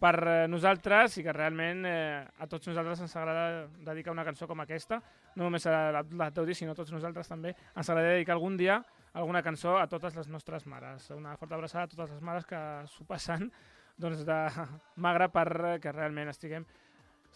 per 0.00 0.14
eh, 0.28 0.36
nosaltres 0.48 1.16
i 1.16 1.24
que 1.24 1.32
realment 1.32 1.84
eh, 1.88 2.24
a 2.38 2.48
tots 2.50 2.68
nosaltres 2.68 3.00
ens 3.06 3.16
agrada 3.16 3.64
dedicar 3.86 4.12
una 4.12 4.26
cançó 4.28 4.48
com 4.50 4.60
aquesta, 4.60 5.00
no 5.36 5.46
només 5.46 5.66
a 5.66 5.76
la, 5.96 6.04
la 6.20 6.30
Teudi, 6.36 6.54
sinó 6.58 6.76
a 6.76 6.80
tots 6.82 6.92
nosaltres 6.92 7.32
també, 7.32 7.54
ens 7.72 7.88
agrada 7.88 8.12
dedicar 8.12 8.36
algun 8.36 8.60
dia 8.60 8.82
alguna 9.16 9.42
cançó 9.42 9.78
a 9.80 9.86
totes 9.88 10.14
les 10.14 10.28
nostres 10.28 10.66
mares. 10.66 11.08
Una 11.10 11.36
forta 11.40 11.56
abraçada 11.56 11.86
a 11.86 11.88
totes 11.88 12.10
les 12.12 12.20
mares 12.22 12.44
que 12.44 12.58
s'ho 12.92 13.06
passen 13.08 13.48
doncs, 13.96 14.24
de 14.26 14.40
magre 15.04 15.30
per 15.32 15.48
eh, 15.76 15.92
realment 15.92 16.32
estiguem 16.32 16.66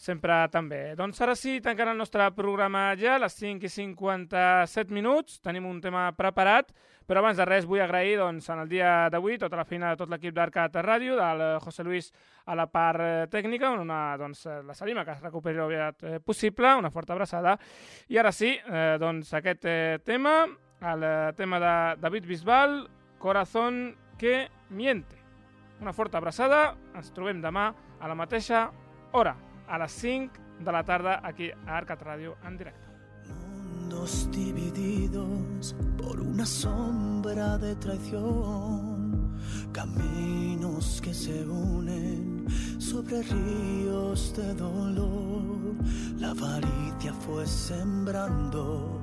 sempre 0.00 0.32
tan 0.48 0.68
bé. 0.68 0.94
Doncs 0.96 1.20
ara 1.20 1.34
sí, 1.36 1.58
tancant 1.60 1.90
el 1.92 1.98
nostre 1.98 2.24
programa 2.32 2.86
ja, 2.96 3.18
a 3.18 3.20
les 3.20 3.34
5 3.36 3.68
i 3.68 3.72
57 3.72 4.94
minuts, 4.96 5.42
tenim 5.44 5.66
un 5.68 5.76
tema 5.84 6.06
preparat, 6.16 6.70
però 7.04 7.20
abans 7.20 7.36
de 7.36 7.44
res 7.44 7.66
vull 7.68 7.82
agrair 7.84 8.16
doncs, 8.16 8.48
en 8.48 8.62
el 8.62 8.70
dia 8.70 8.94
d'avui 9.12 9.36
tota 9.38 9.60
la 9.60 9.66
feina 9.68 9.92
de 9.92 10.00
tot 10.00 10.08
l'equip 10.08 10.32
d'Arcat 10.32 10.80
Ràdio, 10.86 11.18
del 11.20 11.44
eh, 11.44 11.52
José 11.60 11.84
Luis 11.84 12.08
a 12.46 12.56
la 12.56 12.66
part 12.72 13.04
eh, 13.04 13.28
tècnica, 13.28 13.74
una, 13.76 14.16
doncs, 14.16 14.46
la 14.64 14.78
Salima, 14.78 15.04
que 15.04 15.18
es 15.18 15.22
recuperi 15.26 15.60
aviat 15.60 16.08
possible, 16.24 16.72
una 16.80 16.94
forta 16.94 17.12
abraçada. 17.12 17.58
I 18.08 18.24
ara 18.24 18.32
sí, 18.32 18.54
eh, 18.56 18.96
doncs 19.00 19.36
aquest 19.36 19.68
tema, 20.08 20.46
el 20.80 21.08
tema 21.36 21.60
de 21.60 21.78
David 22.00 22.24
Bisbal, 22.24 22.86
Corazón 23.20 23.98
que 24.16 24.48
miente. 24.70 25.19
Una 25.80 25.94
forta 25.96 26.18
abraçada, 26.18 26.74
ens 26.92 27.08
trobem 27.16 27.40
demà 27.40 27.70
a 28.00 28.08
la 28.08 28.14
mateixa 28.14 28.66
hora, 29.16 29.32
a 29.66 29.78
les 29.80 29.94
5 30.02 30.60
de 30.60 30.72
la 30.76 30.82
tarda, 30.84 31.20
aquí 31.24 31.48
a 31.50 31.76
Arcat 31.78 32.02
Ràdio 32.04 32.36
en 32.44 32.58
directe. 32.60 32.84
Mundos 33.30 34.28
divididos 34.30 35.74
por 35.96 36.20
una 36.20 36.44
sombra 36.44 37.56
de 37.58 37.74
traición, 37.76 39.40
caminos 39.72 41.00
que 41.00 41.14
se 41.14 41.44
unen 41.44 42.44
sobre 42.78 43.22
ríos 43.22 44.36
de 44.36 44.54
dolor. 44.54 45.74
La 46.18 46.30
avaricia 46.30 47.14
fue 47.24 47.46
sembrando 47.46 49.00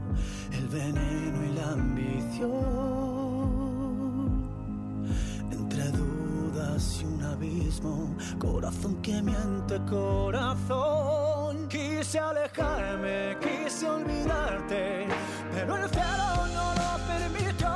el 0.51 0.67
veneno 0.67 1.43
y 1.43 1.55
la 1.55 1.71
ambición. 1.71 3.16
Y 6.77 7.05
un 7.05 7.23
abismo, 7.23 8.15
corazón 8.37 9.01
que 9.01 9.19
miente, 9.19 9.79
corazón. 9.89 11.67
Quise 11.67 12.19
alejarme, 12.19 13.35
quise 13.41 13.89
olvidarte, 13.89 15.07
pero 15.51 15.75
el 15.75 15.89
cielo 15.89 16.47
no 16.53 16.75
lo 16.75 16.89
permitió. 17.07 17.69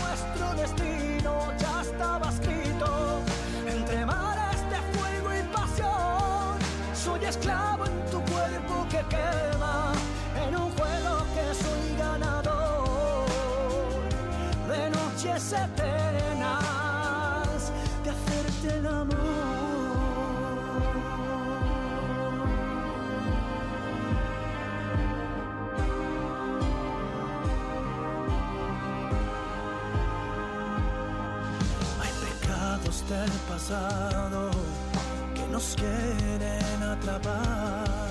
Nuestro 0.00 0.54
destino 0.60 1.32
ya 1.58 1.80
estaba 1.80 2.28
escrito 2.28 3.22
entre 3.66 4.04
mares 4.04 4.60
de 4.72 4.76
fuego 4.92 5.34
y 5.34 5.42
pasión. 5.50 6.58
Soy 6.92 7.24
esclavo 7.24 7.86
en 7.86 8.10
tu 8.10 8.20
cuerpo 8.30 8.86
que 8.90 9.02
quema, 9.08 9.92
en 10.36 10.54
un 10.54 10.70
juego 10.72 11.24
que 11.34 11.54
soy 11.64 11.96
ganador 11.96 13.26
de 14.68 14.90
noches 14.90 15.52
eternas 15.54 15.87
que 33.68 35.46
nos 35.52 35.76
quieren 35.76 36.82
atrapar 36.82 38.08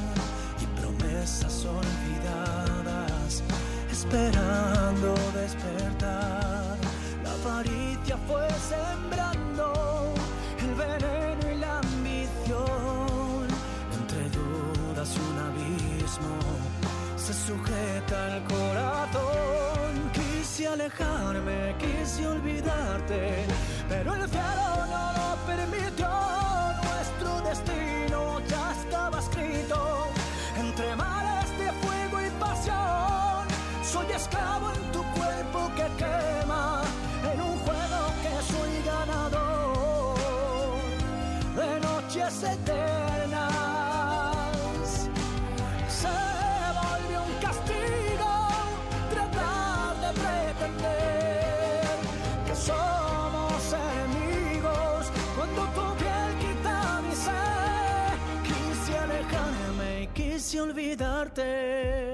y 0.62 0.80
promesas 0.80 1.66
olvidadas 1.66 3.42
esperando 3.92 5.16
despertar. 5.34 6.78
La 7.24 7.32
avaricia 7.32 8.18
fue 8.28 8.48
sembrando 8.70 10.14
el 10.60 10.76
veneno 10.76 11.52
y 11.52 11.60
la 11.60 11.80
ambición 11.80 13.48
entre 14.00 14.30
dudas 14.30 15.10
y 15.16 15.20
un 15.20 15.38
abismo 15.40 16.38
se 17.16 17.34
sujeta 17.34 18.38
el 18.38 18.44
corazón. 18.44 20.12
Quise 20.14 20.68
alejarme, 20.68 21.76
quise 21.80 22.28
olvidarte, 22.28 23.46
pero 23.90 24.14
el 24.14 24.30
cielo 24.30 24.87
permitió. 25.48 26.10
Nuestro 26.84 27.30
destino 27.50 28.40
ya 28.48 28.72
estaba 28.80 29.20
escrito 29.20 30.08
entre 30.60 30.96
mares 30.96 31.50
de 31.58 31.72
fuego 31.82 32.18
y 32.28 32.30
pasión. 32.40 33.48
Soy 33.84 34.08
esclavo 34.14 34.72
en 34.74 34.92
tu 34.92 35.02
cuerpo 35.18 35.60
que 35.78 35.88
quema, 36.02 36.82
quise 60.48 60.62
olvidarte. 60.62 62.07